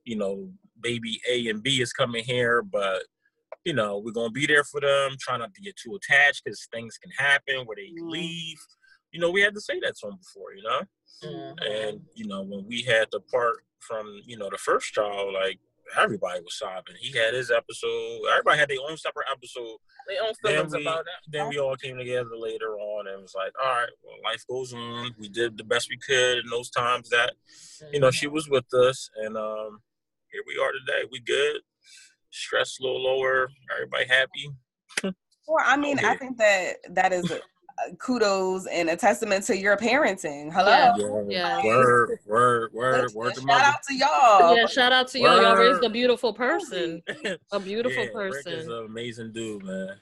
[0.05, 3.03] you know, baby A and B is coming here, but
[3.65, 6.67] you know, we're gonna be there for them, trying not to get too attached because
[6.73, 8.11] things can happen where they Mm.
[8.11, 8.59] leave.
[9.13, 10.83] You know, we had to say that to them before, you know.
[11.23, 11.67] Mhm.
[11.67, 15.59] And you know, when we had to part from, you know, the first child, like
[15.97, 16.97] everybody was sobbing.
[16.97, 18.27] He had his episode.
[18.31, 19.79] Everybody had their own separate episode.
[20.07, 21.21] They own Then feelings we, about that.
[21.29, 24.75] then we all came together later on and was like, all right, well, life goes
[24.75, 25.15] on.
[25.19, 27.35] We did the best we could in those times that,
[27.91, 29.09] you know, she was with us.
[29.17, 29.83] And um,
[30.31, 31.09] here we are today.
[31.11, 31.63] We good.
[32.31, 33.49] Stress a little lower.
[33.75, 34.51] Everybody happy.
[35.49, 39.57] Well, I mean, I think that that is a, a kudos and a testament to
[39.57, 40.53] your parenting.
[40.53, 41.27] Hello.
[41.29, 41.65] Yeah.
[41.65, 43.65] Word, word, word, word to shout mother.
[43.65, 44.57] out to y'all.
[44.57, 45.41] Yeah, shout out to y'all.
[45.41, 47.03] Y'all raised a beautiful person.
[47.53, 49.97] A beautiful yeah, Rick is an amazing dude, man.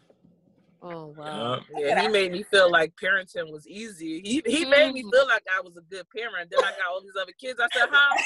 [0.83, 1.61] Oh wow.
[1.77, 1.87] Yeah.
[1.87, 4.21] Yeah, he made me feel like parenting was easy.
[4.21, 4.71] He he mm-hmm.
[4.71, 6.51] made me feel like I was a good parent.
[6.51, 7.61] Then I got all these other kids.
[7.61, 8.17] I said, huh?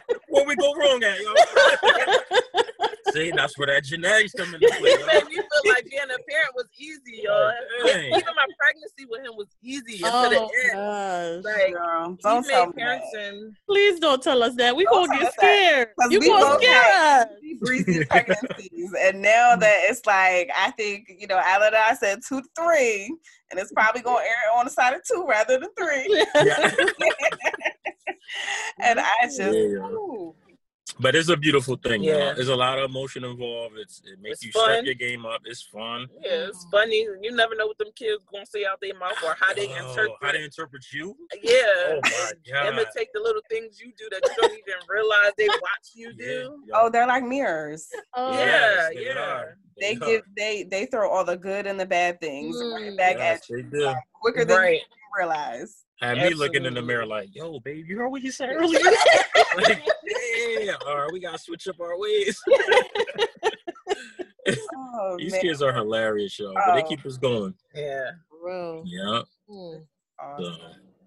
[0.58, 1.34] Where we go wrong at, y'all?
[3.12, 4.90] See, that's where that genetics come into play.
[4.90, 5.06] He y'all.
[5.06, 7.50] made me feel like being a parent was easy, y'all.
[7.82, 8.04] Oh, dang.
[8.04, 11.42] Even my pregnancy with him was easy until Oh the end.
[11.42, 11.44] gosh.
[11.44, 13.02] Like Girl, don't tell made me that.
[13.14, 13.52] parenting.
[13.68, 14.76] Please don't tell us that.
[14.76, 15.42] We Don't gonna get us that.
[15.42, 15.88] scared.
[16.00, 17.26] 'Cause You we gonna scare us.
[17.60, 18.94] breezy pregnancies.
[19.00, 22.48] And now that it's like, I think, you know, Alan and I said two to
[22.56, 23.12] three,
[23.50, 26.26] and it's probably going to err on the side of two rather than three.
[26.36, 26.70] Yeah.
[28.82, 29.88] and I just, Yeah.
[30.92, 30.96] Ooh.
[31.02, 32.16] But it's a beautiful thing, Yeah.
[32.18, 32.32] yeah.
[32.34, 33.76] There's a lot of emotion involved.
[33.78, 34.70] It's it makes It's you fun.
[34.72, 35.42] step your game up.
[35.44, 36.08] It's fun.
[36.20, 37.06] Yeah, it's funny.
[37.22, 39.88] You never know what them kids gonna say out their mouth or how they Oh,
[39.90, 40.16] interpret.
[40.22, 41.16] how they interpret you?
[41.42, 41.62] yeah.
[41.88, 42.66] Oh my god.
[42.74, 46.62] Imitate the little things you do that you don't even realize they watch you do.
[46.66, 46.74] Yeah.
[46.76, 47.88] Oh, they're like mirrors.
[48.14, 49.18] Oh, Yeah, they yeah.
[49.18, 49.56] are.
[49.80, 49.98] They are.
[49.98, 52.96] give they they throw all the good and the bad things right Mm.
[52.96, 53.94] back Yes, at you they do.
[54.14, 54.80] quicker than Right.
[54.80, 55.84] you realize.
[56.00, 58.80] Had me looking in the mirror like, yo, babe, you heard what you said earlier?
[59.56, 59.82] like,
[60.60, 62.40] yeah, all right, we gotta switch up our ways.
[64.74, 66.52] Oh These man, kids are hilarious, yo.
[66.54, 66.86] But they Oh.
[66.88, 67.54] keep us going.
[67.74, 68.10] Yeah.
[68.30, 68.82] Bro.
[68.86, 69.22] Yeah.
[69.48, 69.86] Mm.
[70.18, 70.44] awesome.
[70.44, 70.58] So,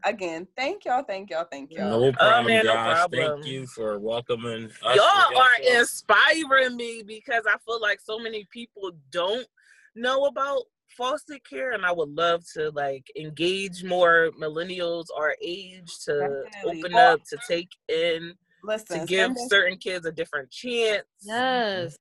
[0.05, 1.99] Again, thank y'all, thank y'all, thank y'all.
[1.99, 2.95] no uh, problem, man, no guys.
[2.95, 3.41] problem.
[3.41, 4.95] Thank you for welcoming us.
[4.95, 9.47] Y'all to are inspiring me because I feel like so many people don't
[9.95, 10.63] know about
[10.97, 16.83] foster care and I would love to like engage more millennials our age to Definitely.
[16.83, 21.05] open up to take in Listen, to give certain kids a different chance.
[21.21, 21.97] Yes.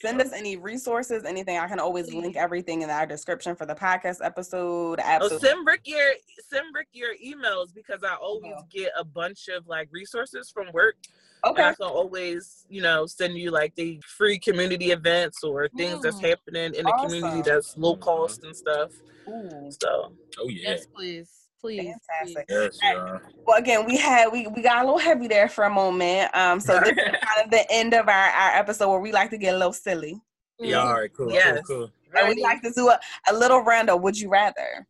[0.00, 1.58] Send us any resources, anything.
[1.58, 5.00] I can always link everything in our description for the podcast episode.
[5.02, 6.10] Oh, send Rick your
[6.50, 8.66] send Rick your emails because I always Oh.
[8.70, 10.96] get a bunch of like resources from work.
[11.44, 11.64] And okay.
[11.68, 16.16] I can always, you know, send you like the free community events or things that's
[16.20, 16.28] Mm.
[16.30, 18.90] happening in the community that's low cost and stuff.
[19.28, 20.70] Ooh, So Oh yeah.
[20.70, 21.43] Yes, please.
[21.64, 21.94] Please.
[22.18, 22.44] fantastic.
[22.50, 23.18] Yes, yeah.
[23.46, 26.34] Well, again, we had we, we got a little heavy there for a moment.
[26.36, 29.30] Um, so this is kind of the end of our, our episode where we like
[29.30, 30.20] to get a little silly,
[30.60, 30.70] please.
[30.72, 31.66] Yeah, all right, cool, Yes.
[31.66, 32.20] cool, cool.
[32.22, 33.00] and we like to do a,
[33.30, 34.86] a little round of Would you rather?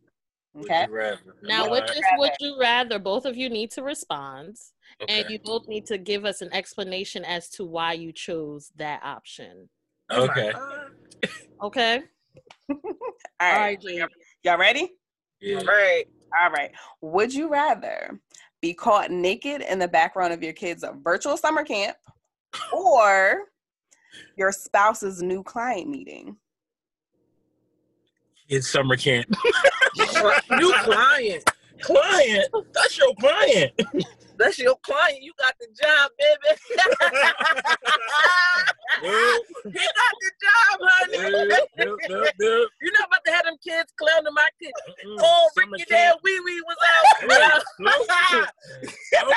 [0.53, 0.85] Would Okay.
[0.89, 1.35] you rather?
[1.43, 2.99] Now, All which is would you rather?
[2.99, 4.57] Both of you need to respond,
[4.99, 5.25] and Okay.
[5.31, 9.69] you both need to give us an explanation as to why you chose that option.
[10.11, 10.51] Okay.
[11.63, 12.01] Okay.
[12.69, 12.75] All
[13.39, 13.79] All right.
[13.81, 14.09] right,
[14.43, 14.91] Y'all ready?
[15.39, 15.61] Yeah.
[15.63, 16.05] Right.
[16.41, 16.71] All right.
[17.01, 18.19] Would you rather
[18.61, 21.97] be caught naked in the background of your kid's virtual summer camp
[22.73, 23.43] or
[24.37, 26.37] your spouse's new client meeting?
[28.47, 29.27] It's summer camp.
[30.51, 31.43] New client.
[31.81, 32.47] client.
[32.73, 33.71] That's your client.
[34.37, 35.21] That's your client.
[35.21, 36.57] You got the job, baby.
[39.03, 41.47] Nope, he got the job, honey.
[41.47, 41.99] nope, nope,
[42.39, 42.69] nope.
[42.81, 44.73] You're not about to have them kids clowning my kid.
[45.05, 45.17] Mm-mm.
[45.19, 45.85] Oh, Ricky.
[45.89, 47.63] Dad Wee Wee was out.
[47.79, 48.07] nope.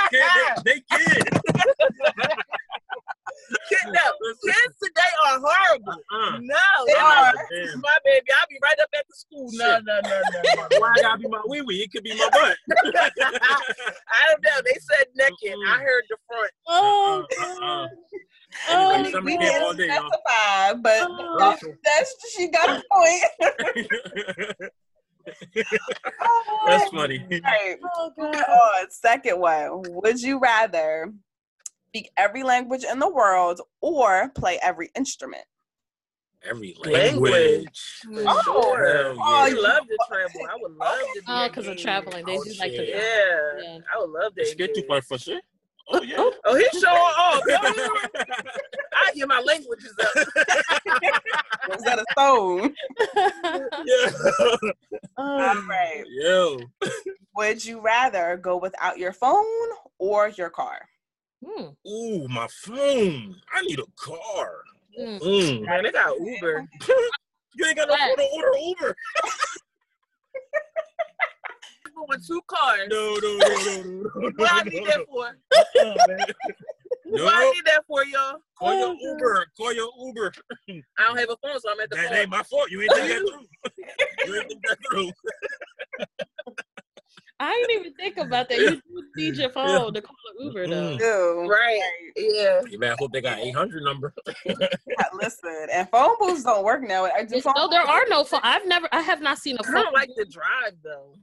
[0.06, 0.22] Okay,
[0.64, 1.28] they, they kid.
[3.68, 4.12] Kidnap.
[4.44, 5.92] Kids today are horrible.
[6.12, 6.38] Uh-uh.
[6.40, 6.56] No,
[6.86, 7.32] They are.
[7.50, 8.26] This is my baby.
[8.38, 9.48] I'll be right up at the school.
[9.52, 9.84] No, Shit.
[9.84, 10.80] no, no, no.
[10.80, 11.82] Why I gotta be my wee wee?
[11.82, 12.56] It could be my butt.
[12.68, 13.10] I
[14.30, 14.60] don't know.
[14.64, 15.34] They said naked.
[15.68, 15.80] I Mm-mm.
[15.80, 16.50] heard the front.
[16.66, 17.88] Oh, Uh-uh.
[18.70, 20.10] oh, Anyway, summer we camp didn't all day, y'all.
[20.10, 21.36] specify, but Oh.
[21.38, 23.24] that's, that's she got a point.
[26.66, 27.18] That's funny.
[27.44, 27.76] Right.
[27.96, 28.86] oh God.
[28.90, 29.82] Second one.
[30.02, 31.12] Would you rather
[31.88, 35.44] speak every language in the world or play every instrument?
[36.44, 37.32] Every Language.
[37.32, 38.26] language.
[38.28, 38.42] Oh.
[38.44, 38.86] sure.
[38.86, 40.40] Hell Oh, I love to travel.
[40.48, 41.22] I would love to.
[41.26, 42.86] Oh, be because of traveling, they Oh, do like to.
[42.88, 43.62] Yeah.
[43.62, 43.78] Yeah.
[43.94, 44.42] I would love to.
[44.42, 44.88] Esquece tu engage.
[44.88, 45.40] pai fazer?
[45.90, 46.16] Oh, yeah.
[46.44, 47.42] Oh, he's showing off.
[48.94, 50.14] I get my languages up.
[51.68, 52.74] Was that a stone?
[53.84, 54.70] yeah.
[55.16, 56.04] All right.
[56.08, 56.60] Yo.
[57.36, 59.44] Would you rather go without your phone
[59.98, 60.88] or your car?
[61.44, 61.68] Hmm.
[61.86, 63.36] Ooh, my phone.
[63.52, 64.50] I need a car.
[64.98, 65.20] Mm.
[65.20, 65.64] Mm.
[65.66, 66.66] Man, they got Uber.
[67.56, 68.96] You ain't got no phone to order Uber.
[72.08, 72.86] With two cars.
[72.88, 74.30] No, no, no, no, no, no.
[74.36, 75.36] What I need that for?
[75.80, 76.24] Oh, man.
[77.04, 78.36] What I need that for, y'all?
[78.56, 79.46] call your Uber.
[79.56, 80.32] Call your Uber.
[80.68, 82.18] I don't have a phone, so I'm at the That phone.
[82.18, 82.70] ain't my fault.
[82.70, 83.46] You ain't think that through.
[84.26, 85.10] You ain't think that through.
[87.40, 88.58] I didn't even think about that.
[88.58, 88.82] You do
[89.16, 90.98] need your phone to call an Uber though.
[90.98, 91.48] Ew.
[91.48, 91.80] Right.
[92.16, 92.62] Yeah.
[92.68, 94.12] You better hope they got 800 number.
[95.12, 97.04] Listen, and phone booths don't work now.
[97.04, 98.40] I do phone No, there are no phone.
[98.42, 98.88] I've never.
[98.92, 99.74] I have not seen a I phone.
[99.84, 101.14] don't like to drive though.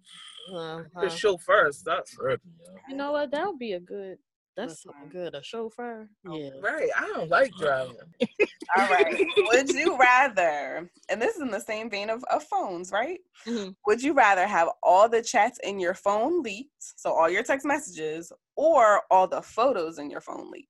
[0.55, 2.05] Uh, The chauffeur stuff.
[2.11, 2.73] Tripping, yo.
[2.89, 3.31] you know what?
[3.31, 4.17] That would be a good.
[4.55, 4.91] That's Listen.
[4.93, 5.35] something good.
[5.35, 6.09] A chauffeur.
[6.29, 6.49] Yeah.
[6.61, 6.89] Right.
[6.97, 7.97] I don't like driving.
[8.77, 9.19] All right.
[9.51, 13.19] Would you rather, and this is in the same vein of, of phones, right?
[13.45, 13.75] Mhm.
[13.85, 17.65] Would you rather have all the chats in your phone leaked, so all your text
[17.65, 20.69] messages, or all the photos in your phone leaked?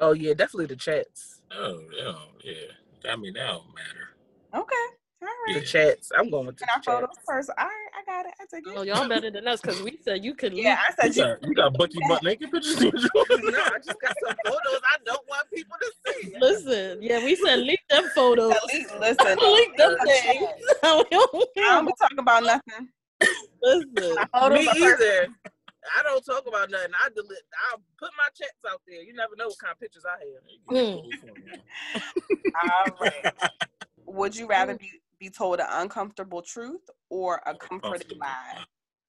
[0.00, 1.40] Oh yeah, definitely the chats.
[1.52, 3.12] Oh, yeah, yeah.
[3.12, 4.08] I mean, that don't matter.
[4.54, 4.74] Okay.
[5.22, 6.10] All The chats.
[6.16, 7.50] I'm going with the And our photos first.
[7.56, 8.32] All right, I got it.
[8.40, 8.74] I take it.
[8.76, 10.52] Oh, y'all better than us because we said you could.
[10.52, 11.22] yeah, I You said you.
[11.22, 12.80] got, you got Bucky butt naked pictures?
[12.80, 16.34] no, I just got some photos I don't want people to see.
[16.40, 18.52] Listen, yeah, we said leak them photos.
[18.52, 19.38] At least listen.
[19.54, 20.48] Leak them the things.
[20.82, 22.88] don't I don't be talking about nothing.
[23.62, 24.16] listen.
[24.52, 25.28] Me either.
[25.98, 26.92] I don't talk about nothing.
[26.94, 27.38] I delete.
[27.72, 29.02] I put my checks out there.
[29.02, 30.42] You never know what kind of pictures I have.
[30.68, 30.98] Hmm.
[32.70, 33.32] All right.
[34.06, 34.78] Would you rather hmm.
[34.78, 38.64] be, be told an uncomfortable truth or a comforting lie?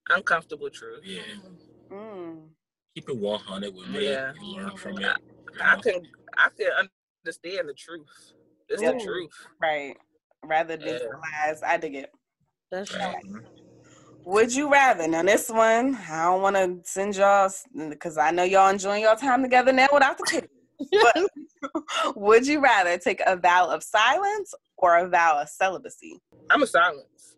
[0.10, 1.02] Uncomfortable truth.
[1.04, 1.22] Yeah.
[1.92, 2.48] Mm.
[2.96, 4.10] Keep it 100 with me.
[4.12, 4.32] Yeah.
[4.42, 5.18] You learn from it.
[5.62, 6.02] I can.
[6.38, 6.70] I can
[7.26, 8.34] understand the truth.
[8.70, 8.92] It's Yeah.
[8.94, 9.32] the truth.
[9.62, 9.98] Right.
[10.44, 11.48] Rather than Yeah.
[11.48, 11.62] lies.
[11.64, 12.12] I dig it.
[12.72, 13.16] That's Right.
[13.26, 13.44] Mhm.
[14.26, 15.08] Would you rather?
[15.08, 17.52] Now this one, I don't want to send y'all
[17.90, 20.48] because I know y'all enjoying y'all time together now without the kids.
[20.92, 21.30] But
[22.16, 26.22] would you rather take a vow of silence or a vow of celibacy?
[26.50, 27.38] I'm a silence.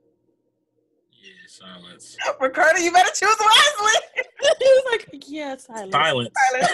[1.12, 2.18] Yeah, silence.
[2.42, 3.94] Ricardo, you better choose wisely.
[4.60, 6.30] he was like, yes, I love Silence.
[6.52, 6.72] Silence.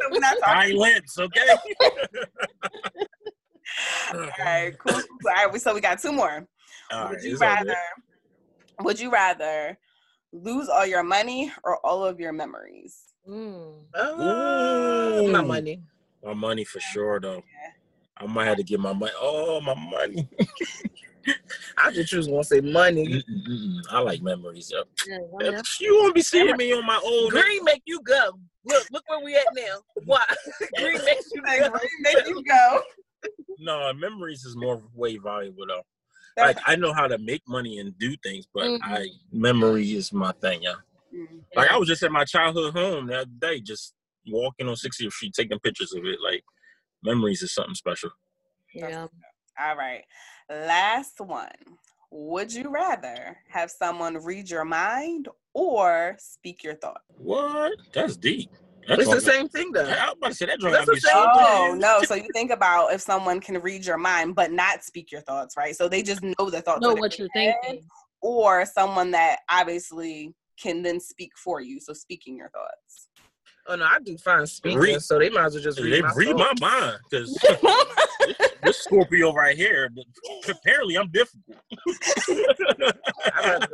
[0.10, 0.78] We're not talking.
[0.78, 1.56] Silence, okay?
[4.12, 4.94] All right, cool.
[4.94, 5.02] All
[5.48, 6.46] right, so we got two more.
[6.90, 7.64] All would right, you rather?
[7.64, 8.84] good.
[8.84, 9.78] Would you rather
[10.32, 12.98] lose all your money or all of your memories?
[13.28, 13.84] Mm.
[13.94, 15.82] Uh, my money.
[16.22, 17.42] My money for sure, though.
[18.22, 19.12] I might have to get my money.
[19.20, 20.28] Oh, my money.
[21.78, 23.22] I just choose to say money.
[23.28, 23.80] Mm-mm-mm.
[23.90, 24.70] I like memories.
[24.72, 24.82] Yo.
[25.06, 25.80] Yeah, why not?
[25.80, 27.30] You won't be seeing me on my old.
[27.32, 28.32] Green make you go.
[28.64, 29.78] Look, look where we at now.
[30.04, 30.24] Why?
[30.76, 31.70] Green makes you go.
[31.70, 32.80] where make you go?
[33.58, 35.82] No, memories is more way valuable though.
[36.36, 38.78] That's- Like I know how to make money and do things, but Mhm.
[38.82, 40.62] I memory is my thing.
[40.62, 40.74] Yeah.
[41.14, 41.42] Mm.
[41.54, 43.94] Like I was just at my childhood home the other day, just
[44.26, 46.18] walking on 60th Street, taking pictures of it.
[46.20, 46.42] Like
[47.02, 48.10] memories is something special.
[48.74, 49.06] Yeah.
[49.60, 50.04] All right.
[50.50, 51.48] Last one.
[52.10, 57.04] Would you rather have someone read your mind or speak your thoughts?
[57.16, 57.72] What?
[57.94, 58.50] That's deep.
[58.86, 59.84] That's It's the all- same thing though.
[59.84, 62.02] I was about to say that joint That's gotta be the same so Oh no!
[62.02, 65.56] So you think about if someone can read your mind but not speak your thoughts,
[65.56, 65.74] right?
[65.76, 66.80] So they just know the thoughts.
[66.82, 67.86] Know what you're head, thinking.
[68.20, 71.78] or someone that obviously can then speak for you.
[71.80, 73.08] So speaking your thoughts.
[73.68, 76.02] Oh no, I do fine speaking, Read- so they might as well just read They
[76.02, 77.32] my read my mind because
[78.64, 79.88] this Scorpio right here.
[80.48, 81.58] Apparently, I'm difficult.
[83.34, 83.64] I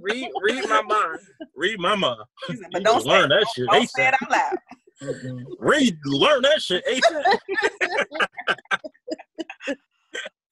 [0.00, 1.18] read read my mind.
[1.56, 2.20] read my mind.
[2.46, 3.66] Said, But don't just say, learn that shit.
[3.70, 4.08] don't say ASAP.
[4.08, 4.56] it out loud.
[5.58, 6.84] Read, learn that shit.
[6.86, 7.38] ASAP.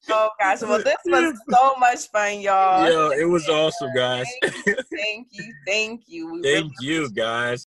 [0.09, 0.61] Oh gosh!
[0.63, 2.89] Well, this was so much fun, y'all.
[2.89, 4.25] Yo, it was awesome, guys.
[4.41, 6.41] Thank you, thank you, thank you.
[6.41, 7.67] Thank really you, guys.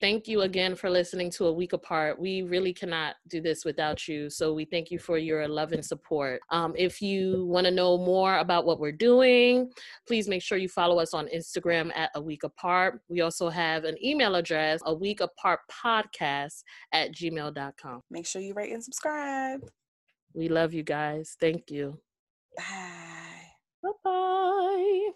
[0.00, 2.20] Thank you again for listening to A Week Apart.
[2.20, 4.30] We really cannot do this without you.
[4.30, 6.40] So we thank you for your love and support.
[6.50, 9.72] Um, if you want to know more about what we're doing,
[10.06, 13.00] please make sure you follow us on Instagram at A Week Apart.
[13.08, 18.02] We also have an email address, A Week Apart Podcast at gmail.com.
[18.08, 19.68] Make sure you rate and subscribe.
[20.32, 21.36] We love you guys.
[21.40, 21.98] Thank you.
[22.56, 22.64] Bye.
[23.82, 25.10] Bye bye.